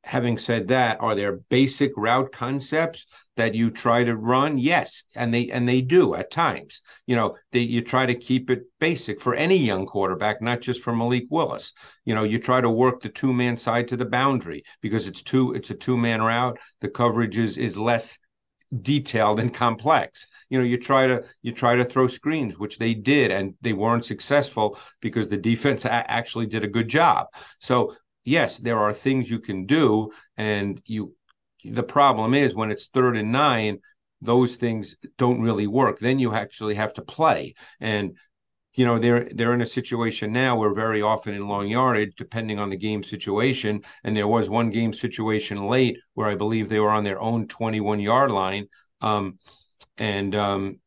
having 0.03 0.37
said 0.37 0.67
that, 0.69 0.97
are 1.01 1.15
there 1.15 1.39
basic 1.49 1.91
route 1.97 2.31
concepts 2.31 3.05
that 3.37 3.55
you 3.55 3.71
try 3.71 4.03
to 4.03 4.15
run? 4.15 4.57
Yes, 4.57 5.03
and 5.15 5.33
they 5.33 5.49
and 5.49 5.67
they 5.67 5.81
do 5.81 6.15
at 6.15 6.31
times. 6.31 6.81
You 7.05 7.15
know, 7.15 7.37
they, 7.51 7.61
you 7.61 7.81
try 7.81 8.05
to 8.05 8.15
keep 8.15 8.49
it 8.49 8.63
basic 8.79 9.21
for 9.21 9.33
any 9.33 9.57
young 9.57 9.85
quarterback, 9.85 10.41
not 10.41 10.61
just 10.61 10.81
for 10.81 10.95
Malik 10.95 11.25
Willis. 11.29 11.73
You 12.05 12.15
know, 12.15 12.23
you 12.23 12.39
try 12.39 12.61
to 12.61 12.69
work 12.69 12.99
the 12.99 13.09
two 13.09 13.33
man 13.33 13.57
side 13.57 13.87
to 13.89 13.97
the 13.97 14.05
boundary 14.05 14.63
because 14.81 15.07
it's 15.07 15.21
two 15.21 15.53
it's 15.53 15.69
a 15.69 15.75
two 15.75 15.97
man 15.97 16.21
route. 16.21 16.57
The 16.81 16.89
coverage 16.89 17.37
is 17.37 17.57
is 17.57 17.77
less 17.77 18.19
detailed 18.81 19.39
and 19.39 19.53
complex 19.53 20.27
you 20.49 20.57
know 20.57 20.63
you 20.65 20.77
try 20.77 21.07
to 21.07 21.23
you 21.41 21.53
try 21.53 21.73
to 21.73 21.85
throw 21.85 22.05
screens 22.05 22.59
which 22.59 22.77
they 22.77 22.93
did 22.93 23.31
and 23.31 23.53
they 23.61 23.71
weren't 23.71 24.03
successful 24.03 24.77
because 24.99 25.29
the 25.29 25.37
defense 25.37 25.85
actually 25.85 26.45
did 26.45 26.65
a 26.65 26.67
good 26.67 26.89
job 26.89 27.27
so 27.59 27.93
yes, 28.27 28.57
there 28.57 28.77
are 28.77 28.93
things 28.93 29.29
you 29.29 29.39
can 29.39 29.65
do, 29.65 30.11
and 30.35 30.81
you. 30.85 31.15
The 31.63 31.83
problem 31.83 32.33
is 32.33 32.55
when 32.55 32.71
it's 32.71 32.87
third 32.87 33.17
and 33.17 33.31
nine, 33.31 33.79
those 34.21 34.55
things 34.55 34.95
don't 35.17 35.41
really 35.41 35.67
work. 35.67 35.99
Then 35.99 36.19
you 36.19 36.33
actually 36.33 36.75
have 36.75 36.93
to 36.93 37.01
play, 37.01 37.53
and 37.79 38.15
you 38.73 38.85
know 38.85 38.99
they're 38.99 39.29
they're 39.33 39.53
in 39.53 39.61
a 39.61 39.65
situation 39.65 40.31
now 40.33 40.57
where 40.57 40.73
very 40.73 41.01
often 41.01 41.33
in 41.33 41.47
long 41.47 41.67
yardage, 41.67 42.15
depending 42.17 42.59
on 42.59 42.69
the 42.69 42.77
game 42.77 43.03
situation, 43.03 43.81
and 44.03 44.15
there 44.15 44.27
was 44.27 44.49
one 44.49 44.69
game 44.69 44.93
situation 44.93 45.67
late 45.67 45.97
where 46.13 46.27
I 46.27 46.35
believe 46.35 46.69
they 46.69 46.79
were 46.79 46.91
on 46.91 47.03
their 47.03 47.19
own 47.19 47.47
21 47.47 47.99
yard 47.99 48.31
line, 48.31 48.67
um, 49.01 49.37
and 49.97 50.35
um, 50.35 50.79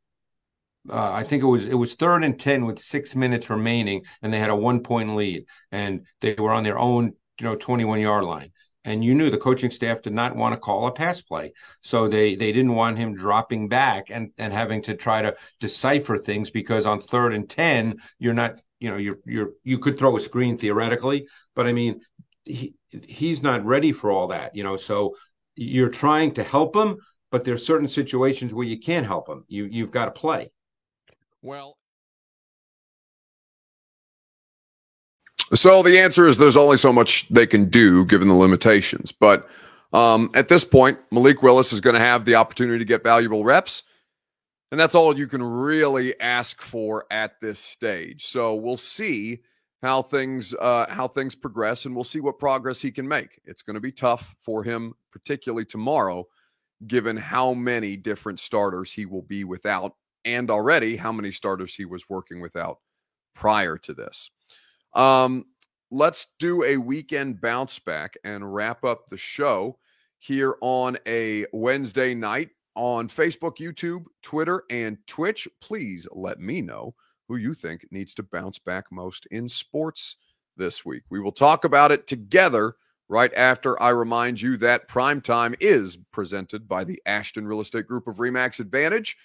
uh, 0.89 1.13
I 1.13 1.25
think 1.25 1.43
it 1.43 1.47
was 1.47 1.67
it 1.67 1.75
was 1.75 1.95
third 1.95 2.25
and 2.25 2.39
ten 2.39 2.65
with 2.67 2.79
six 2.79 3.15
minutes 3.15 3.51
remaining, 3.51 4.03
and 4.23 4.33
they 4.33 4.39
had 4.39 4.51
a 4.51 4.57
one 4.57 4.83
point 4.83 5.15
lead, 5.15 5.45
and 5.73 6.07
they 6.21 6.35
were 6.35 6.53
on 6.53 6.65
their 6.65 6.79
own 6.79 7.13
you 7.39 7.47
know 7.47 7.57
21 7.57 8.01
yard 8.01 8.25
line 8.25 8.53
and 8.85 9.05
you 9.05 9.15
knew 9.15 9.31
the 9.31 9.39
coaching 9.39 9.71
staff 9.71 10.03
did 10.03 10.13
not 10.13 10.35
want 10.35 10.55
to 10.55 10.61
call 10.61 10.87
a 10.87 10.93
pass 10.93 11.21
play. 11.21 11.53
So 11.83 12.09
they 12.09 12.35
they 12.35 12.53
didn't 12.53 12.75
want 12.75 12.99
him 12.99 13.15
dropping 13.15 13.69
back 13.69 14.11
and 14.11 14.31
and 14.39 14.53
having 14.53 14.83
to 14.83 14.97
try 14.97 15.23
to 15.23 15.35
decipher 15.61 16.17
things 16.17 16.51
because 16.51 16.87
on 16.87 17.01
third 17.01 17.35
and 17.35 17.49
10 17.49 18.01
you're 18.19 18.35
not 18.35 18.55
you 18.79 18.91
know 18.91 18.97
you're 18.97 19.19
you're 19.27 19.51
you 19.65 19.79
could 19.79 19.99
throw 19.99 20.17
a 20.17 20.21
screen 20.21 20.57
theoretically 20.57 21.27
but 21.55 21.67
i 21.67 21.73
mean 21.73 22.01
he, 22.45 22.75
he's 22.91 23.43
not 23.43 23.65
ready 23.65 23.93
for 23.93 24.11
all 24.11 24.29
that 24.29 24.57
you 24.57 24.65
know? 24.65 24.77
So 24.77 25.15
you're 25.57 25.91
trying 25.91 26.33
to 26.35 26.43
help 26.43 26.75
him 26.75 26.99
but 27.31 27.45
there's 27.45 27.65
certain 27.65 27.89
situations 27.89 28.53
where 28.53 28.67
you 28.67 28.79
can't 28.79 29.07
help 29.07 29.29
him. 29.29 29.45
You 29.49 29.67
you've 29.67 29.93
got 29.93 30.07
to 30.07 30.11
play. 30.11 30.51
Well 31.43 31.77
So 35.53 35.83
the 35.83 35.99
answer 35.99 36.27
is 36.27 36.39
there's 36.39 36.57
only 36.57 36.77
so 36.77 36.93
much 36.93 37.29
they 37.29 37.47
can 37.47 37.69
do 37.69 38.05
given 38.07 38.29
the 38.29 38.35
limitations. 38.35 39.11
But 39.13 39.49
um, 39.93 40.31
at 40.35 40.49
this 40.49 40.65
point, 40.65 40.99
Malik 41.11 41.43
Willis 41.43 41.73
is 41.73 41.81
going 41.81 41.95
to 41.95 42.01
have 42.01 42.25
the 42.25 42.37
opportunity 42.37 42.79
to 42.79 42.85
get 42.85 43.03
valuable 43.03 43.45
reps. 43.45 43.83
And 44.71 44.79
that's 44.79 44.95
all 44.95 45.19
you 45.19 45.27
can 45.27 45.43
really 45.43 46.19
ask 46.21 46.63
for 46.63 47.05
at 47.11 47.41
this 47.41 47.59
stage. 47.59 48.27
So 48.27 48.55
we'll 48.55 48.77
see 48.77 49.41
how 49.83 50.03
things 50.03 50.55
uh, 50.55 50.87
how 50.91 51.09
things 51.09 51.35
progress, 51.35 51.87
and 51.87 51.95
we'll 51.95 52.05
see 52.05 52.21
what 52.21 52.39
progress 52.39 52.81
he 52.81 52.93
can 52.93 53.09
make. 53.09 53.41
It's 53.45 53.63
going 53.63 53.75
to 53.75 53.81
be 53.81 53.93
tough 53.93 54.37
for 54.41 54.63
him, 54.63 54.95
particularly 55.11 55.65
tomorrow, 55.65 56.27
given 56.87 57.17
how 57.17 57.55
many 57.55 57.97
different 57.97 58.39
starters 58.39 58.93
he 58.93 59.07
will 59.07 59.23
be 59.23 59.43
without, 59.43 59.97
and 60.25 60.51
already 60.51 60.97
how 60.97 61.13
many 61.13 61.33
starters 61.33 61.75
he 61.75 61.87
was 61.87 62.09
working 62.09 62.41
without 62.41 62.79
prior 63.35 63.79
to 63.79 63.95
this. 63.95 64.31
Um, 64.95 65.47
let's 65.91 66.29
do 66.39 66.65
a 66.65 66.77
weekend 66.77 67.41
bounce 67.41 67.79
back 67.79 68.17
and 68.25 68.55
wrap 68.55 68.85
up 68.85 69.09
the 69.09 69.17
show 69.17 69.79
here 70.19 70.57
on 70.61 70.97
a 71.07 71.47
Wednesday 71.53 72.15
night 72.15 72.51
on 72.75 73.09
Facebook, 73.09 73.57
YouTube, 73.57 74.05
Twitter, 74.23 74.65
and 74.71 74.99
Twitch. 75.07 75.49
Please 75.61 76.07
let 76.13 76.41
me 76.41 76.61
know 76.61 76.95
who 77.29 77.37
you 77.37 77.55
think 77.55 77.87
needs 77.91 78.15
to 78.15 78.23
bounce 78.23 78.59
back 78.59 78.87
most 78.91 79.27
in 79.27 79.49
sports 79.49 80.17
this 80.57 80.85
week. 80.85 81.03
We 81.11 81.21
will 81.21 81.33
talk 81.33 81.65
about 81.65 81.93
it 81.93 82.07
together 82.07 82.77
right 83.09 83.33
after 83.35 83.81
I 83.83 83.91
remind 83.91 84.41
you 84.41 84.57
that 84.59 84.89
prime 84.89 85.21
time 85.21 85.55
is 85.61 85.99
presented 86.13 86.69
by 86.69 86.85
the 86.85 87.01
Ashton 87.07 87.47
Real 87.47 87.61
Estate 87.61 87.87
Group 87.87 88.07
of 88.07 88.17
Remax 88.17 88.61
Advantage. 88.61 89.17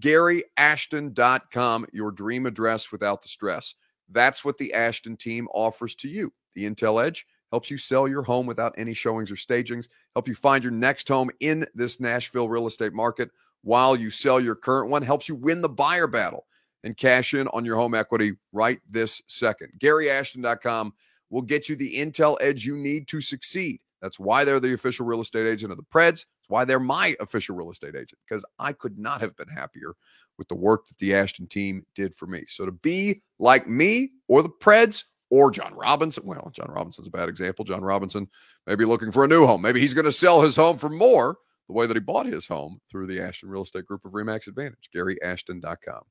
GaryAshton.com, 0.00 1.86
your 1.92 2.10
dream 2.10 2.46
address 2.46 2.90
without 2.90 3.22
the 3.22 3.28
stress. 3.28 3.74
That's 4.10 4.44
what 4.44 4.58
the 4.58 4.72
Ashton 4.72 5.16
team 5.16 5.48
offers 5.52 5.94
to 5.96 6.08
you. 6.08 6.32
The 6.54 6.64
Intel 6.64 7.04
Edge 7.04 7.26
helps 7.50 7.70
you 7.70 7.78
sell 7.78 8.08
your 8.08 8.22
home 8.22 8.46
without 8.46 8.74
any 8.76 8.94
showings 8.94 9.30
or 9.30 9.36
stagings, 9.36 9.88
help 10.14 10.28
you 10.28 10.34
find 10.34 10.64
your 10.64 10.72
next 10.72 11.08
home 11.08 11.30
in 11.40 11.66
this 11.74 12.00
Nashville 12.00 12.48
real 12.48 12.66
estate 12.66 12.92
market 12.92 13.30
while 13.64 13.96
you 13.96 14.10
sell 14.10 14.38
your 14.38 14.54
current 14.54 14.90
one, 14.90 15.02
helps 15.02 15.28
you 15.28 15.34
win 15.34 15.62
the 15.62 15.68
buyer 15.68 16.06
battle 16.06 16.46
and 16.84 16.96
cash 16.96 17.32
in 17.32 17.48
on 17.48 17.64
your 17.64 17.76
home 17.76 17.94
equity 17.94 18.34
right 18.52 18.78
this 18.88 19.22
second. 19.26 19.72
GaryAshton.com 19.80 20.92
will 21.30 21.42
get 21.42 21.68
you 21.68 21.74
the 21.74 21.96
Intel 21.96 22.36
Edge 22.40 22.64
you 22.64 22.76
need 22.76 23.08
to 23.08 23.20
succeed. 23.20 23.80
That's 24.02 24.20
why 24.20 24.44
they're 24.44 24.60
the 24.60 24.74
official 24.74 25.06
real 25.06 25.22
estate 25.22 25.46
agent 25.46 25.72
of 25.72 25.78
the 25.78 25.84
Preds. 25.84 26.26
It's 26.44 26.50
why 26.50 26.66
they're 26.66 26.78
my 26.78 27.16
official 27.20 27.56
real 27.56 27.70
estate 27.70 27.94
agent 27.94 28.18
because 28.28 28.44
I 28.58 28.74
could 28.74 28.98
not 28.98 29.22
have 29.22 29.34
been 29.34 29.48
happier 29.48 29.94
with 30.36 30.46
the 30.48 30.54
work 30.54 30.86
that 30.88 30.98
the 30.98 31.14
Ashton 31.14 31.46
team 31.46 31.86
did 31.94 32.14
for 32.14 32.26
me. 32.26 32.44
So 32.46 32.66
to 32.66 32.72
be 32.72 33.22
like 33.38 33.66
me 33.66 34.10
or 34.28 34.42
the 34.42 34.50
Preds 34.50 35.04
or 35.30 35.50
John 35.50 35.72
Robinson, 35.72 36.26
well, 36.26 36.50
John 36.52 36.70
Robinson's 36.70 37.08
a 37.08 37.10
bad 37.10 37.30
example. 37.30 37.64
John 37.64 37.80
Robinson 37.80 38.28
may 38.66 38.74
be 38.74 38.84
looking 38.84 39.10
for 39.10 39.24
a 39.24 39.28
new 39.28 39.46
home. 39.46 39.62
Maybe 39.62 39.80
he's 39.80 39.94
going 39.94 40.04
to 40.04 40.12
sell 40.12 40.42
his 40.42 40.54
home 40.54 40.76
for 40.76 40.90
more 40.90 41.38
the 41.66 41.72
way 41.72 41.86
that 41.86 41.96
he 41.96 42.00
bought 42.00 42.26
his 42.26 42.46
home 42.46 42.78
through 42.90 43.06
the 43.06 43.22
Ashton 43.22 43.48
Real 43.48 43.62
Estate 43.62 43.86
Group 43.86 44.04
of 44.04 44.12
Remax 44.12 44.46
Advantage, 44.46 44.90
GaryAshton.com. 44.94 46.02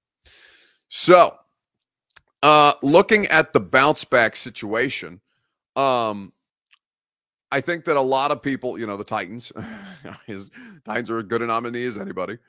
So, 0.89 1.35
uh, 2.41 2.73
looking 2.81 3.27
at 3.27 3.53
the 3.53 3.59
bounce 3.59 4.03
back 4.03 4.35
situation, 4.35 5.21
um, 5.75 6.33
I 7.53 7.61
think 7.61 7.85
that 7.85 7.97
a 7.97 8.01
lot 8.01 8.31
of 8.31 8.41
people, 8.41 8.79
you 8.79 8.87
know, 8.87 8.97
the 8.97 9.03
Titans, 9.03 9.51
his 10.25 10.49
Titans 10.85 11.11
are 11.11 11.19
as 11.19 11.25
good 11.25 11.43
a 11.43 11.45
nominee 11.45 11.85
as 11.85 11.99
anybody, 11.99 12.39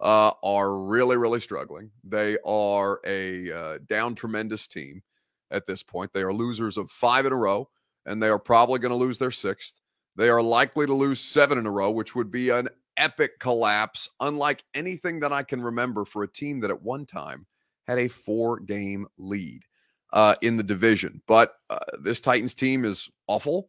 uh, 0.00 0.30
are 0.42 0.78
really, 0.78 1.18
really 1.18 1.40
struggling. 1.40 1.90
They 2.02 2.38
are 2.46 2.98
a 3.06 3.52
uh, 3.52 3.78
down 3.86 4.14
tremendous 4.14 4.66
team 4.66 5.02
at 5.50 5.66
this 5.66 5.82
point. 5.82 6.14
They 6.14 6.22
are 6.22 6.32
losers 6.32 6.78
of 6.78 6.90
five 6.90 7.26
in 7.26 7.32
a 7.34 7.36
row, 7.36 7.68
and 8.06 8.22
they 8.22 8.28
are 8.28 8.38
probably 8.38 8.78
going 8.78 8.88
to 8.88 8.96
lose 8.96 9.18
their 9.18 9.30
sixth. 9.30 9.82
They 10.16 10.30
are 10.30 10.40
likely 10.40 10.86
to 10.86 10.94
lose 10.94 11.20
seven 11.20 11.58
in 11.58 11.66
a 11.66 11.70
row, 11.70 11.90
which 11.90 12.14
would 12.14 12.30
be 12.30 12.48
an 12.48 12.70
epic 12.96 13.38
collapse, 13.40 14.08
unlike 14.20 14.64
anything 14.72 15.20
that 15.20 15.32
I 15.32 15.42
can 15.42 15.60
remember 15.60 16.06
for 16.06 16.22
a 16.22 16.28
team 16.28 16.60
that 16.60 16.70
at 16.70 16.82
one 16.82 17.04
time 17.04 17.44
had 17.86 17.98
a 17.98 18.08
four 18.08 18.60
game 18.60 19.08
lead 19.18 19.64
uh, 20.14 20.36
in 20.40 20.56
the 20.56 20.62
division. 20.62 21.20
But 21.26 21.52
uh, 21.68 21.80
this 22.00 22.20
Titans 22.20 22.54
team 22.54 22.86
is 22.86 23.10
awful. 23.26 23.68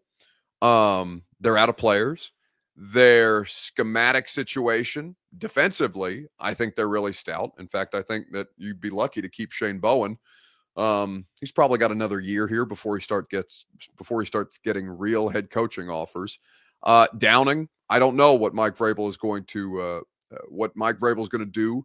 Um, 0.62 1.24
they're 1.40 1.58
out 1.58 1.70
of 1.70 1.78
players. 1.78 2.32
Their 2.76 3.46
schematic 3.46 4.28
situation 4.28 5.16
defensively, 5.38 6.28
I 6.40 6.54
think 6.54 6.76
they're 6.76 6.90
really 6.90 7.14
stout. 7.14 7.52
In 7.58 7.68
fact, 7.68 7.96
I 7.96 8.02
think 8.02 8.28
that 8.32 8.48
you'd 8.58 8.82
be 8.82 8.90
lucky 8.90 9.22
to 9.22 9.30
keep 9.30 9.52
Shane 9.52 9.80
Bowen. 9.80 10.18
Um, 10.76 11.26
he's 11.40 11.54
probably 11.54 11.78
got 11.78 11.92
another 11.92 12.20
year 12.20 12.48
here 12.48 12.66
before 12.66 12.98
he 12.98 13.02
start 13.02 13.30
gets 13.30 13.66
before 13.98 14.22
he 14.22 14.26
starts 14.26 14.58
getting 14.58 14.88
real 14.88 15.30
head 15.30 15.50
coaching 15.50 15.90
offers. 15.90 16.38
Uh, 16.84 17.08
Downing, 17.18 17.70
I 17.90 18.00
don't 18.00 18.18
know 18.18 18.34
what 18.34 18.54
Mike 18.54 18.76
Vrabel 18.76 19.10
is 19.10 19.18
going 19.18 19.46
to 19.46 19.82
uh, 19.82 20.02
uh 20.36 20.42
what 20.50 20.76
Mike 20.76 20.98
Vrabel 20.98 21.22
is 21.22 21.30
going 21.30 21.46
to 21.46 21.52
do 21.52 21.84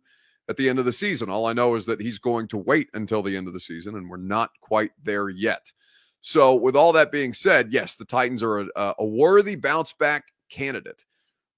at 0.49 0.57
the 0.57 0.69
end 0.69 0.81
of 0.81 0.85
the 0.85 0.93
season. 0.93 1.31
All 1.31 1.47
I 1.47 1.53
know 1.53 1.77
is 1.77 1.87
that 1.87 2.01
he's 2.01 2.19
going 2.19 2.49
to 2.49 2.59
wait 2.59 2.89
until 2.95 3.23
the 3.23 3.37
end 3.37 3.47
of 3.47 3.55
the 3.55 3.61
season, 3.61 3.95
and 3.95 4.11
we're 4.11 4.17
not 4.17 4.51
quite 4.61 4.91
there 5.03 5.29
yet. 5.29 5.73
So, 6.21 6.55
with 6.55 6.77
all 6.77 6.93
that 6.93 7.13
being 7.13 7.33
said, 7.33 7.73
yes, 7.73 7.97
the 7.97 8.05
Titans 8.05 8.43
are 8.43 8.61
a, 8.61 8.95
a 8.99 9.07
worthy 9.07 9.57
bounce 9.57 9.93
back 9.95 10.25
candidate. 10.51 11.05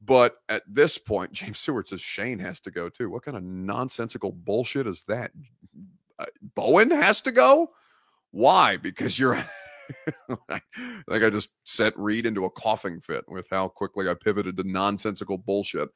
But 0.05 0.37
at 0.48 0.62
this 0.68 0.98
point, 0.98 1.33
James 1.33 1.59
Stewart 1.59 1.88
says 1.88 2.01
Shane 2.01 2.38
has 2.38 2.61
to 2.61 2.70
go 2.70 2.88
too. 2.88 3.11
What 3.11 3.25
kind 3.25 3.37
of 3.37 3.42
nonsensical 3.42 4.33
bullshit 4.33 4.87
is 4.87 5.05
that? 5.05 5.33
Uh, 6.18 6.27
Bowen 6.55 6.90
has 6.90 7.20
to 7.22 7.33
go? 7.33 7.70
Why? 8.31 8.77
Because 8.77 9.18
you're. 9.18 9.35
I 10.48 10.61
think 11.11 11.25
I 11.25 11.29
just 11.29 11.51
sent 11.66 11.96
Reed 11.98 12.25
into 12.25 12.44
a 12.44 12.51
coughing 12.51 13.01
fit 13.01 13.25
with 13.29 13.46
how 13.51 13.68
quickly 13.68 14.09
I 14.09 14.14
pivoted 14.14 14.57
to 14.57 14.64
nonsensical 14.64 15.37
bullshit. 15.37 15.88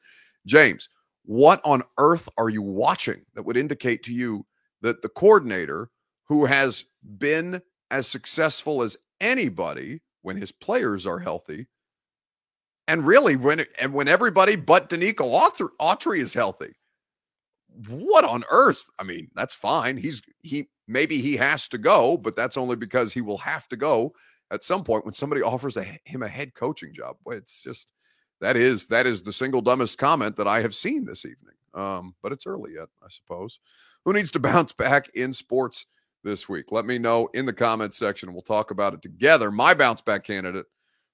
James, 0.44 0.88
what 1.24 1.60
on 1.64 1.82
earth 1.98 2.28
are 2.36 2.48
you 2.48 2.62
watching 2.62 3.22
that 3.34 3.44
would 3.44 3.56
indicate 3.56 4.02
to 4.04 4.12
you 4.12 4.44
that 4.82 5.02
the 5.02 5.08
coordinator 5.08 5.90
who 6.28 6.44
has 6.44 6.84
been 7.18 7.62
as 7.90 8.06
successful 8.06 8.82
as 8.82 8.96
anybody 9.20 10.00
when 10.22 10.36
his 10.36 10.52
players 10.52 11.06
are 11.06 11.18
healthy. 11.18 11.66
And 12.88 13.06
really, 13.06 13.36
when 13.36 13.64
and 13.78 13.92
when 13.92 14.08
everybody 14.08 14.56
but 14.56 14.88
Denico 14.88 15.34
Autry, 15.34 15.68
Autry 15.80 16.18
is 16.18 16.34
healthy, 16.34 16.74
what 17.88 18.24
on 18.24 18.44
earth? 18.50 18.88
I 18.98 19.02
mean, 19.02 19.28
that's 19.34 19.54
fine. 19.54 19.96
He's 19.96 20.22
he 20.42 20.68
maybe 20.86 21.20
he 21.20 21.36
has 21.36 21.68
to 21.68 21.78
go, 21.78 22.16
but 22.16 22.36
that's 22.36 22.56
only 22.56 22.76
because 22.76 23.12
he 23.12 23.20
will 23.20 23.38
have 23.38 23.68
to 23.68 23.76
go 23.76 24.12
at 24.50 24.62
some 24.62 24.84
point 24.84 25.04
when 25.04 25.14
somebody 25.14 25.42
offers 25.42 25.76
a, 25.76 25.84
him 26.04 26.22
a 26.22 26.28
head 26.28 26.54
coaching 26.54 26.94
job. 26.94 27.16
It's 27.26 27.62
just 27.62 27.92
that 28.40 28.56
is 28.56 28.86
that 28.88 29.06
is 29.06 29.22
the 29.22 29.32
single 29.32 29.60
dumbest 29.60 29.98
comment 29.98 30.36
that 30.36 30.46
I 30.46 30.60
have 30.60 30.74
seen 30.74 31.04
this 31.04 31.24
evening. 31.24 31.54
Um, 31.74 32.14
but 32.22 32.32
it's 32.32 32.46
early 32.46 32.74
yet, 32.74 32.88
I 33.02 33.08
suppose. 33.08 33.60
Who 34.04 34.12
needs 34.12 34.30
to 34.32 34.38
bounce 34.40 34.72
back 34.72 35.08
in 35.14 35.32
sports? 35.32 35.86
This 36.26 36.48
week? 36.48 36.72
Let 36.72 36.84
me 36.84 36.98
know 36.98 37.30
in 37.32 37.46
the 37.46 37.52
comments 37.52 37.96
section. 37.96 38.34
We'll 38.34 38.42
talk 38.42 38.70
about 38.70 38.92
it 38.92 39.00
together. 39.00 39.50
My 39.50 39.72
bounce 39.72 40.02
back 40.02 40.24
candidate, 40.24 40.66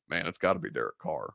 man, 0.09 0.27
it's 0.27 0.39
got 0.39 0.55
to 0.55 0.59
be 0.59 0.71
Derek 0.71 0.99
Carr. 0.99 1.35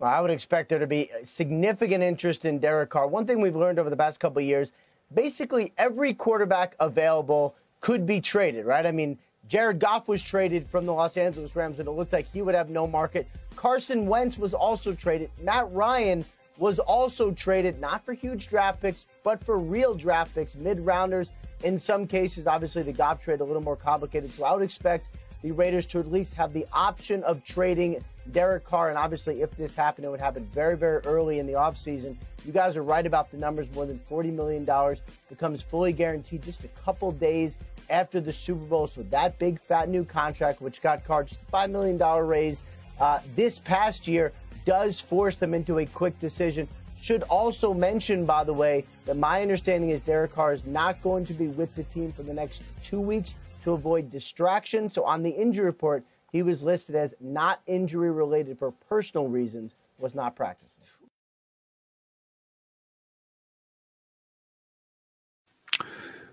Well, 0.00 0.10
I 0.10 0.20
would 0.20 0.32
expect 0.32 0.70
there 0.70 0.80
to 0.80 0.86
be 0.86 1.10
uh, 1.12 1.22
significant 1.22 2.02
interest 2.02 2.44
in 2.44 2.58
Derek 2.58 2.90
Carr. 2.90 3.06
One 3.06 3.24
thing 3.24 3.40
we've 3.40 3.54
learned 3.54 3.78
over 3.78 3.90
the 3.90 3.96
past 3.96 4.18
couple 4.18 4.42
years, 4.42 4.72
basically 5.14 5.72
every 5.78 6.14
quarterback 6.14 6.74
available 6.80 7.54
could 7.80 8.06
be 8.06 8.20
traded, 8.20 8.64
right? 8.64 8.86
I 8.86 8.90
mean, 8.90 9.18
Jared 9.46 9.78
Goff 9.78 10.08
was 10.08 10.22
traded 10.22 10.68
from 10.68 10.86
the 10.86 10.92
Los 10.92 11.16
Angeles 11.16 11.54
Rams, 11.54 11.78
and 11.78 11.86
it 11.86 11.92
looked 11.92 12.12
like 12.12 12.26
he 12.32 12.42
would 12.42 12.54
have 12.54 12.70
no 12.70 12.86
market. 12.86 13.28
Carson 13.54 14.06
Wentz 14.06 14.38
was 14.38 14.54
also 14.54 14.94
traded. 14.94 15.30
Matt 15.40 15.70
Ryan 15.72 16.24
was 16.58 16.78
also 16.78 17.30
traded, 17.32 17.80
not 17.80 18.04
for 18.04 18.14
huge 18.14 18.48
draft 18.48 18.80
picks, 18.80 19.06
but 19.22 19.44
for 19.44 19.58
real 19.58 19.94
draft 19.94 20.34
picks, 20.34 20.54
mid 20.54 20.80
rounders 20.80 21.30
in 21.62 21.78
some 21.78 22.06
cases, 22.06 22.46
obviously, 22.46 22.82
the 22.82 22.92
Goff 22.92 23.20
trade 23.20 23.40
a 23.40 23.44
little 23.44 23.62
more 23.62 23.76
complicated. 23.76 24.30
So 24.30 24.44
I 24.44 24.52
would 24.52 24.62
expect 24.62 25.10
the 25.42 25.52
Raiders 25.52 25.86
to 25.86 25.98
at 25.98 26.10
least 26.10 26.34
have 26.34 26.52
the 26.52 26.66
option 26.72 27.22
of 27.24 27.42
trading 27.44 28.02
Derek 28.30 28.64
Carr. 28.64 28.88
And 28.88 28.98
obviously, 28.98 29.42
if 29.42 29.50
this 29.52 29.74
happened, 29.74 30.04
it 30.04 30.10
would 30.10 30.20
happen 30.20 30.48
very, 30.52 30.76
very 30.76 30.98
early 31.04 31.38
in 31.38 31.46
the 31.46 31.54
offseason. 31.54 32.16
You 32.44 32.52
guys 32.52 32.76
are 32.76 32.82
right 32.82 33.06
about 33.06 33.30
the 33.30 33.36
numbers. 33.36 33.70
More 33.72 33.86
than 33.86 33.98
$40 33.98 34.32
million 34.32 34.96
becomes 35.28 35.62
fully 35.62 35.92
guaranteed 35.92 36.42
just 36.42 36.64
a 36.64 36.68
couple 36.68 37.10
days 37.12 37.56
after 37.90 38.20
the 38.20 38.32
Super 38.32 38.64
Bowl. 38.64 38.86
So 38.86 39.02
that 39.04 39.38
big, 39.38 39.60
fat 39.60 39.88
new 39.88 40.04
contract, 40.04 40.60
which 40.60 40.80
got 40.80 41.04
Carr 41.04 41.24
just 41.24 41.42
a 41.42 41.46
$5 41.46 41.70
million 41.70 41.98
raise 42.26 42.62
uh, 43.00 43.20
this 43.34 43.58
past 43.58 44.06
year, 44.06 44.32
does 44.64 45.00
force 45.00 45.36
them 45.36 45.54
into 45.54 45.78
a 45.78 45.86
quick 45.86 46.18
decision. 46.18 46.68
Should 47.02 47.24
also 47.24 47.74
mention, 47.74 48.24
by 48.24 48.44
the 48.44 48.52
way, 48.52 48.84
that 49.06 49.16
my 49.16 49.42
understanding 49.42 49.90
is 49.90 50.00
Derek 50.00 50.32
Carr 50.32 50.52
is 50.52 50.64
not 50.64 51.02
going 51.02 51.24
to 51.26 51.34
be 51.34 51.48
with 51.48 51.74
the 51.74 51.82
team 51.82 52.12
for 52.12 52.22
the 52.22 52.32
next 52.32 52.62
two 52.80 53.00
weeks 53.00 53.34
to 53.64 53.72
avoid 53.72 54.08
distraction. 54.08 54.88
So 54.88 55.02
on 55.02 55.24
the 55.24 55.30
injury 55.30 55.64
report, 55.64 56.04
he 56.30 56.42
was 56.42 56.62
listed 56.62 56.94
as 56.94 57.12
not 57.20 57.60
injury 57.66 58.12
related 58.12 58.56
for 58.56 58.70
personal 58.88 59.26
reasons, 59.26 59.74
was 59.98 60.14
not 60.14 60.36
practicing. 60.36 60.84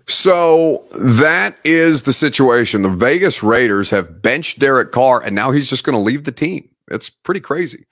So 0.06 0.86
that 0.96 1.56
is 1.64 2.02
the 2.02 2.12
situation. 2.12 2.82
The 2.82 2.90
Vegas 2.90 3.42
Raiders 3.42 3.90
have 3.90 4.22
benched 4.22 4.60
Derek 4.60 4.92
Carr, 4.92 5.20
and 5.20 5.34
now 5.34 5.50
he's 5.50 5.68
just 5.68 5.82
going 5.82 5.96
to 5.96 6.00
leave 6.00 6.22
the 6.22 6.32
team. 6.32 6.68
It's 6.92 7.10
pretty 7.10 7.40
crazy. 7.40 7.86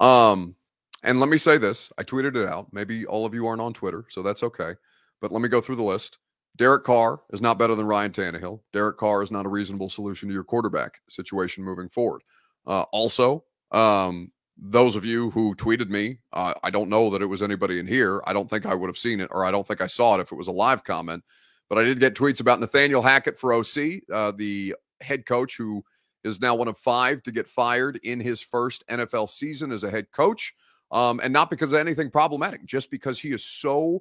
Um, 0.00 0.56
and 1.04 1.20
let 1.20 1.28
me 1.28 1.36
say 1.36 1.58
this 1.58 1.92
I 1.98 2.02
tweeted 2.02 2.36
it 2.36 2.48
out. 2.48 2.72
Maybe 2.72 3.06
all 3.06 3.24
of 3.24 3.34
you 3.34 3.46
aren't 3.46 3.60
on 3.60 3.72
Twitter, 3.72 4.04
so 4.08 4.22
that's 4.22 4.42
okay. 4.42 4.74
But 5.20 5.32
let 5.32 5.42
me 5.42 5.48
go 5.48 5.60
through 5.60 5.76
the 5.76 5.82
list. 5.82 6.18
Derek 6.56 6.84
Carr 6.84 7.20
is 7.30 7.40
not 7.40 7.58
better 7.58 7.74
than 7.74 7.86
Ryan 7.86 8.12
Tannehill. 8.12 8.60
Derek 8.72 8.96
Carr 8.96 9.22
is 9.22 9.30
not 9.30 9.46
a 9.46 9.48
reasonable 9.48 9.88
solution 9.88 10.28
to 10.28 10.34
your 10.34 10.44
quarterback 10.44 11.00
situation 11.08 11.64
moving 11.64 11.88
forward. 11.88 12.22
Uh, 12.66 12.82
also, 12.92 13.44
um, 13.72 14.30
those 14.56 14.94
of 14.94 15.04
you 15.04 15.30
who 15.30 15.54
tweeted 15.56 15.88
me, 15.88 16.18
uh, 16.32 16.54
I 16.62 16.70
don't 16.70 16.88
know 16.88 17.10
that 17.10 17.22
it 17.22 17.26
was 17.26 17.42
anybody 17.42 17.80
in 17.80 17.86
here. 17.88 18.22
I 18.26 18.32
don't 18.32 18.48
think 18.48 18.66
I 18.66 18.74
would 18.74 18.88
have 18.88 18.98
seen 18.98 19.20
it, 19.20 19.28
or 19.32 19.44
I 19.44 19.50
don't 19.50 19.66
think 19.66 19.80
I 19.80 19.88
saw 19.88 20.14
it 20.14 20.20
if 20.20 20.30
it 20.30 20.36
was 20.36 20.46
a 20.46 20.52
live 20.52 20.84
comment. 20.84 21.24
But 21.68 21.78
I 21.78 21.82
did 21.82 21.98
get 21.98 22.14
tweets 22.14 22.40
about 22.40 22.60
Nathaniel 22.60 23.02
Hackett 23.02 23.38
for 23.38 23.52
OC, 23.52 24.02
uh, 24.12 24.32
the 24.32 24.76
head 25.00 25.26
coach 25.26 25.56
who 25.56 25.84
is 26.22 26.40
now 26.40 26.54
one 26.54 26.68
of 26.68 26.78
five 26.78 27.22
to 27.24 27.32
get 27.32 27.48
fired 27.48 27.98
in 28.04 28.20
his 28.20 28.40
first 28.40 28.86
NFL 28.88 29.28
season 29.28 29.72
as 29.72 29.82
a 29.82 29.90
head 29.90 30.10
coach. 30.12 30.54
Um, 30.94 31.20
and 31.22 31.32
not 31.32 31.50
because 31.50 31.72
of 31.72 31.80
anything 31.80 32.08
problematic, 32.08 32.64
just 32.64 32.90
because 32.90 33.20
he 33.20 33.30
is 33.30 33.44
so 33.44 34.00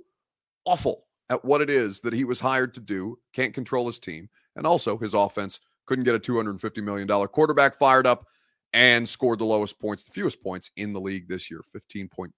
awful 0.65 1.07
at 1.29 1.43
what 1.43 1.59
it 1.59 1.69
is 1.69 1.99
that 2.01 2.13
he 2.13 2.23
was 2.23 2.39
hired 2.39 2.73
to 2.75 2.79
do, 2.79 3.17
can't 3.33 3.53
control 3.53 3.87
his 3.87 3.97
team, 3.97 4.29
and 4.55 4.67
also 4.67 4.97
his 4.97 5.15
offense 5.15 5.59
couldn't 5.87 6.03
get 6.05 6.15
a 6.15 6.19
$250 6.19 6.83
million 6.83 7.07
quarterback 7.27 7.75
fired 7.75 8.05
up 8.05 8.27
and 8.73 9.09
scored 9.09 9.39
the 9.39 9.45
lowest 9.45 9.79
points, 9.79 10.03
the 10.03 10.11
fewest 10.11 10.41
points 10.41 10.69
in 10.77 10.93
the 10.93 11.01
league 11.01 11.27
this 11.27 11.49
year 11.49 11.61
15.2 11.75 12.31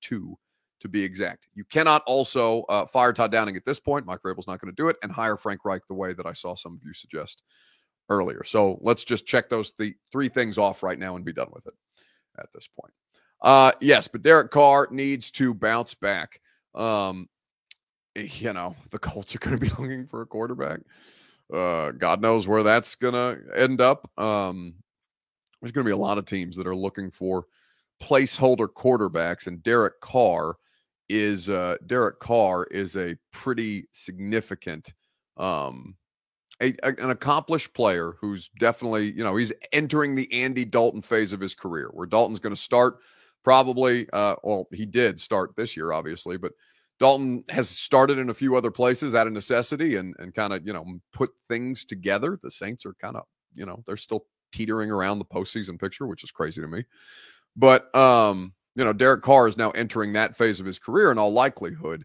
to 0.80 0.88
be 0.88 1.04
exact. 1.04 1.48
You 1.54 1.66
cannot 1.66 2.04
also 2.06 2.64
uh, 2.64 2.86
fire 2.86 3.12
Todd 3.12 3.32
Downing 3.32 3.58
at 3.58 3.66
this 3.66 3.80
point. 3.80 4.06
Mike 4.06 4.22
Vrabel's 4.22 4.48
not 4.48 4.62
going 4.62 4.74
to 4.74 4.82
do 4.82 4.88
it, 4.88 4.96
and 5.04 5.12
hire 5.12 5.38
Frank 5.38 5.66
Reich 5.66 5.82
the 5.88 5.94
way 5.96 6.14
that 6.14 6.26
I 6.26 6.34
saw 6.34 6.56
some 6.56 6.74
of 6.74 6.80
you 6.86 6.94
suggest 6.94 7.44
earlier. 8.10 8.44
So 8.44 8.78
let's 8.82 9.04
just 9.04 9.26
check 9.26 9.50
those 9.50 9.72
th- 9.72 9.96
three 10.12 10.30
things 10.30 10.58
off 10.58 10.82
right 10.82 11.00
now 11.00 11.16
and 11.18 11.26
be 11.26 11.34
done 11.34 11.50
with 11.52 11.68
it 11.68 11.74
at 12.38 12.48
this 12.54 12.68
point. 12.68 12.94
Uh, 13.42 13.72
yes, 13.82 14.08
but 14.08 14.22
Derek 14.22 14.52
Carr 14.52 14.88
needs 14.92 15.32
to 15.32 15.54
bounce 15.54 15.94
back. 15.94 16.42
Um, 16.74 17.30
you 18.16 18.54
know, 18.54 18.76
the 18.92 19.00
Colts 19.00 19.36
are 19.36 19.40
going 19.40 19.58
to 19.58 19.62
be 19.62 19.70
looking 19.82 20.08
for 20.08 20.22
a 20.22 20.26
quarterback. 20.26 20.82
Uh, 21.54 21.92
God 21.92 22.22
knows 22.22 22.48
where 22.48 22.64
that's 22.64 22.96
going 22.96 23.14
to 23.14 23.40
end 23.56 23.82
up. 23.82 24.10
Um, 24.20 24.76
there's 25.62 25.72
going 25.72 25.86
to 25.86 25.90
be 25.90 25.94
a 25.94 25.98
lot 25.98 26.18
of 26.18 26.26
teams 26.26 26.56
that 26.56 26.68
are 26.68 26.76
looking 26.76 27.12
for 27.12 27.46
placeholder 28.02 28.68
quarterbacks, 28.68 29.48
and 29.48 29.64
Derek 29.64 30.00
Carr 30.02 30.58
is 31.10 31.50
uh, 31.50 31.78
Derek 31.86 32.20
Carr 32.20 32.66
is 32.72 32.96
a 32.96 33.16
pretty 33.32 33.88
significant, 33.94 34.94
um, 35.38 35.96
a, 36.62 36.74
a, 36.84 36.94
an 36.98 37.12
accomplished 37.12 37.74
player 37.74 38.16
who's 38.20 38.50
definitely 38.60 39.12
you 39.12 39.24
know 39.24 39.36
he's 39.36 39.54
entering 39.72 40.16
the 40.16 40.32
Andy 40.34 40.66
Dalton 40.66 41.02
phase 41.02 41.32
of 41.32 41.40
his 41.40 41.54
career, 41.54 41.90
where 41.94 42.08
Dalton's 42.08 42.40
going 42.40 42.56
to 42.56 42.62
start 42.62 43.00
probably. 43.46 44.10
Uh, 44.12 44.36
well, 44.44 44.68
he 44.74 44.86
did 44.86 45.22
start 45.22 45.56
this 45.56 45.78
year, 45.78 45.94
obviously, 45.94 46.36
but 46.36 46.52
Dalton 47.00 47.44
has 47.50 47.70
started 47.70 48.18
in 48.18 48.30
a 48.30 48.34
few 48.34 48.56
other 48.56 48.72
places 48.72 49.16
out 49.16 49.28
of 49.28 49.34
necessity 49.34 49.96
and 49.96 50.16
and 50.20 50.34
kind 50.34 50.52
of 50.52 50.66
you 50.68 50.74
know 50.74 50.84
put 51.14 51.30
things 51.48 51.86
together. 51.86 52.38
The 52.42 52.52
Saints 52.52 52.86
are 52.86 52.96
kind 52.96 53.16
of 53.16 53.24
you 53.54 53.66
know 53.66 53.84
they're 53.86 53.96
still 53.96 54.26
teetering 54.52 54.92
around 54.92 55.20
the 55.20 55.26
postseason 55.26 55.80
picture, 55.80 56.08
which 56.08 56.24
is 56.24 56.32
crazy 56.32 56.62
to 56.62 56.68
me. 56.68 56.84
But 57.56 57.96
um, 57.96 58.54
you 58.76 58.84
know, 58.84 58.94
Derek 58.94 59.22
Carr 59.22 59.48
is 59.48 59.58
now 59.58 59.70
entering 59.72 60.14
that 60.14 60.36
phase 60.36 60.60
of 60.60 60.66
his 60.66 60.80
career 60.80 61.12
in 61.12 61.20
all 61.20 61.32
likelihood, 61.32 62.04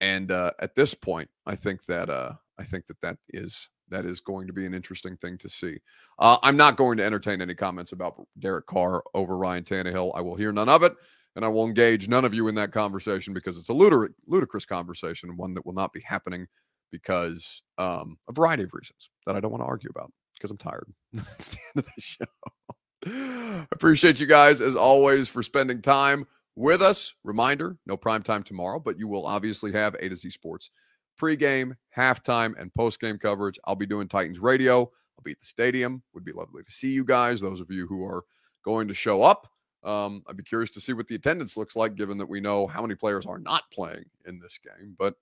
and 0.00 0.32
uh, 0.32 0.52
at 0.58 0.74
this 0.74 0.94
point, 0.94 1.28
I 1.46 1.54
think 1.54 1.84
that 1.84 2.08
uh, 2.08 2.32
I 2.58 2.64
think 2.64 2.86
that 2.86 3.00
that 3.02 3.18
is 3.28 3.68
that 3.90 4.04
is 4.04 4.20
going 4.20 4.46
to 4.46 4.52
be 4.52 4.66
an 4.66 4.74
interesting 4.74 5.16
thing 5.16 5.38
to 5.38 5.48
see. 5.48 5.78
Uh, 6.18 6.38
I'm 6.42 6.56
not 6.56 6.76
going 6.76 6.98
to 6.98 7.04
entertain 7.04 7.40
any 7.40 7.54
comments 7.54 7.92
about 7.92 8.20
Derek 8.38 8.66
Carr 8.66 9.02
over 9.14 9.36
Ryan 9.36 9.64
Tannehill. 9.64 10.12
I 10.14 10.20
will 10.20 10.36
hear 10.36 10.52
none 10.52 10.68
of 10.68 10.82
it 10.82 10.94
and 11.38 11.44
I 11.44 11.48
will 11.48 11.66
engage 11.66 12.08
none 12.08 12.24
of 12.24 12.34
you 12.34 12.48
in 12.48 12.56
that 12.56 12.72
conversation 12.72 13.32
because 13.32 13.56
it's 13.56 13.68
a 13.68 13.72
ludic- 13.72 14.12
ludicrous 14.26 14.64
conversation, 14.64 15.36
one 15.36 15.54
that 15.54 15.64
will 15.64 15.72
not 15.72 15.92
be 15.92 16.00
happening 16.00 16.48
because 16.90 17.62
um, 17.78 18.18
a 18.28 18.32
variety 18.32 18.64
of 18.64 18.70
reasons 18.72 19.10
that 19.24 19.36
I 19.36 19.40
don't 19.40 19.52
want 19.52 19.62
to 19.62 19.66
argue 19.66 19.88
about 19.88 20.10
because 20.34 20.50
I'm 20.50 20.56
tired. 20.56 20.92
That's 21.12 21.50
the 21.50 21.58
end 21.76 21.84
of 21.86 21.92
the 21.94 22.00
show. 22.00 23.66
Appreciate 23.72 24.18
you 24.18 24.26
guys 24.26 24.60
as 24.60 24.74
always 24.74 25.28
for 25.28 25.44
spending 25.44 25.80
time 25.80 26.26
with 26.56 26.82
us. 26.82 27.14
Reminder: 27.22 27.76
no 27.86 27.96
prime 27.96 28.24
time 28.24 28.42
tomorrow, 28.42 28.80
but 28.80 28.98
you 28.98 29.06
will 29.06 29.24
obviously 29.24 29.70
have 29.72 29.94
A 29.94 30.08
to 30.08 30.16
Z 30.16 30.30
Sports 30.30 30.70
pregame, 31.18 31.74
halftime, 31.96 32.58
and 32.58 32.72
postgame 32.74 33.20
coverage. 33.20 33.58
I'll 33.64 33.76
be 33.76 33.86
doing 33.86 34.08
Titans 34.08 34.38
radio. 34.38 34.80
I'll 34.80 35.22
be 35.24 35.32
at 35.32 35.40
the 35.40 35.46
stadium. 35.46 36.02
Would 36.14 36.24
be 36.24 36.32
lovely 36.32 36.62
to 36.62 36.70
see 36.70 36.90
you 36.90 37.04
guys. 37.04 37.40
Those 37.40 37.60
of 37.60 37.70
you 37.70 37.86
who 37.86 38.04
are 38.04 38.24
going 38.64 38.88
to 38.88 38.94
show 38.94 39.22
up. 39.22 39.50
Um, 39.84 40.22
I'd 40.28 40.36
be 40.36 40.42
curious 40.42 40.70
to 40.70 40.80
see 40.80 40.92
what 40.92 41.08
the 41.08 41.14
attendance 41.14 41.56
looks 41.56 41.76
like, 41.76 41.94
given 41.94 42.18
that 42.18 42.28
we 42.28 42.40
know 42.40 42.66
how 42.66 42.82
many 42.82 42.94
players 42.94 43.26
are 43.26 43.38
not 43.38 43.62
playing 43.72 44.04
in 44.26 44.38
this 44.38 44.58
game. 44.58 44.94
But 44.98 45.14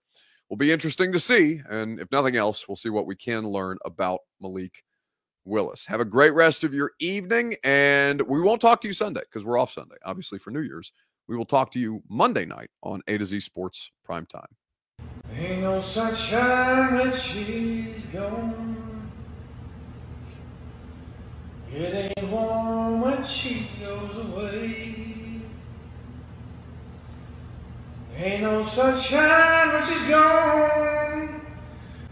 will 0.49 0.57
be 0.57 0.73
interesting 0.73 1.13
to 1.13 1.19
see. 1.19 1.61
And 1.69 2.01
if 2.01 2.11
nothing 2.11 2.37
else, 2.37 2.69
we'll 2.69 2.77
see 2.77 2.89
what 2.89 3.07
we 3.07 3.17
can 3.17 3.47
learn 3.47 3.79
about 3.85 4.21
Malik 4.41 4.85
Willis. 5.45 5.87
Have 5.87 6.01
a 6.01 6.05
great 6.05 6.35
rest 6.35 6.65
of 6.65 6.75
your 6.75 6.93
evening. 7.01 7.55
And 7.65 8.23
we 8.23 8.41
won't 8.41 8.61
talk 8.61 8.81
to 8.83 8.89
you 8.89 8.95
Sunday 8.95 9.23
because 9.23 9.45
we're 9.45 9.59
off 9.59 9.73
Sunday, 9.73 9.97
obviously, 10.05 10.39
for 10.39 10.51
New 10.51 10.63
Year's. 10.63 10.93
We 11.29 11.37
will 11.37 11.45
talk 11.45 11.71
to 11.73 11.81
you 11.81 12.03
Monday 12.09 12.45
night 12.45 12.71
on 12.83 13.03
A 13.09 13.19
to 13.19 13.25
Z 13.25 13.41
Sports 13.41 13.91
Prime 14.05 14.27
Time. 14.27 14.47
Ain't 15.39 15.61
no 15.61 15.83
sunshine 15.83 16.95
when 16.95 17.13
she's 17.13 18.07
gone. 18.07 19.13
It 21.71 22.13
ain't 22.17 22.31
warm 22.31 23.03
when 23.03 23.23
she 23.23 23.69
goes 23.79 24.17
away. 24.17 25.43
Ain't 28.17 28.43
no 28.43 28.65
sunshine 28.65 29.75
when 29.75 29.87
she's 29.87 30.09
gone. 30.09 31.41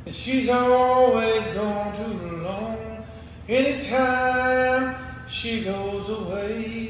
And 0.05 0.15
she's 0.15 0.51
always 0.51 1.47
gone 1.55 1.97
too 1.97 2.37
long. 2.43 3.07
Anytime 3.49 4.97
she 5.31 5.65
goes 5.65 6.11
away. 6.11 6.84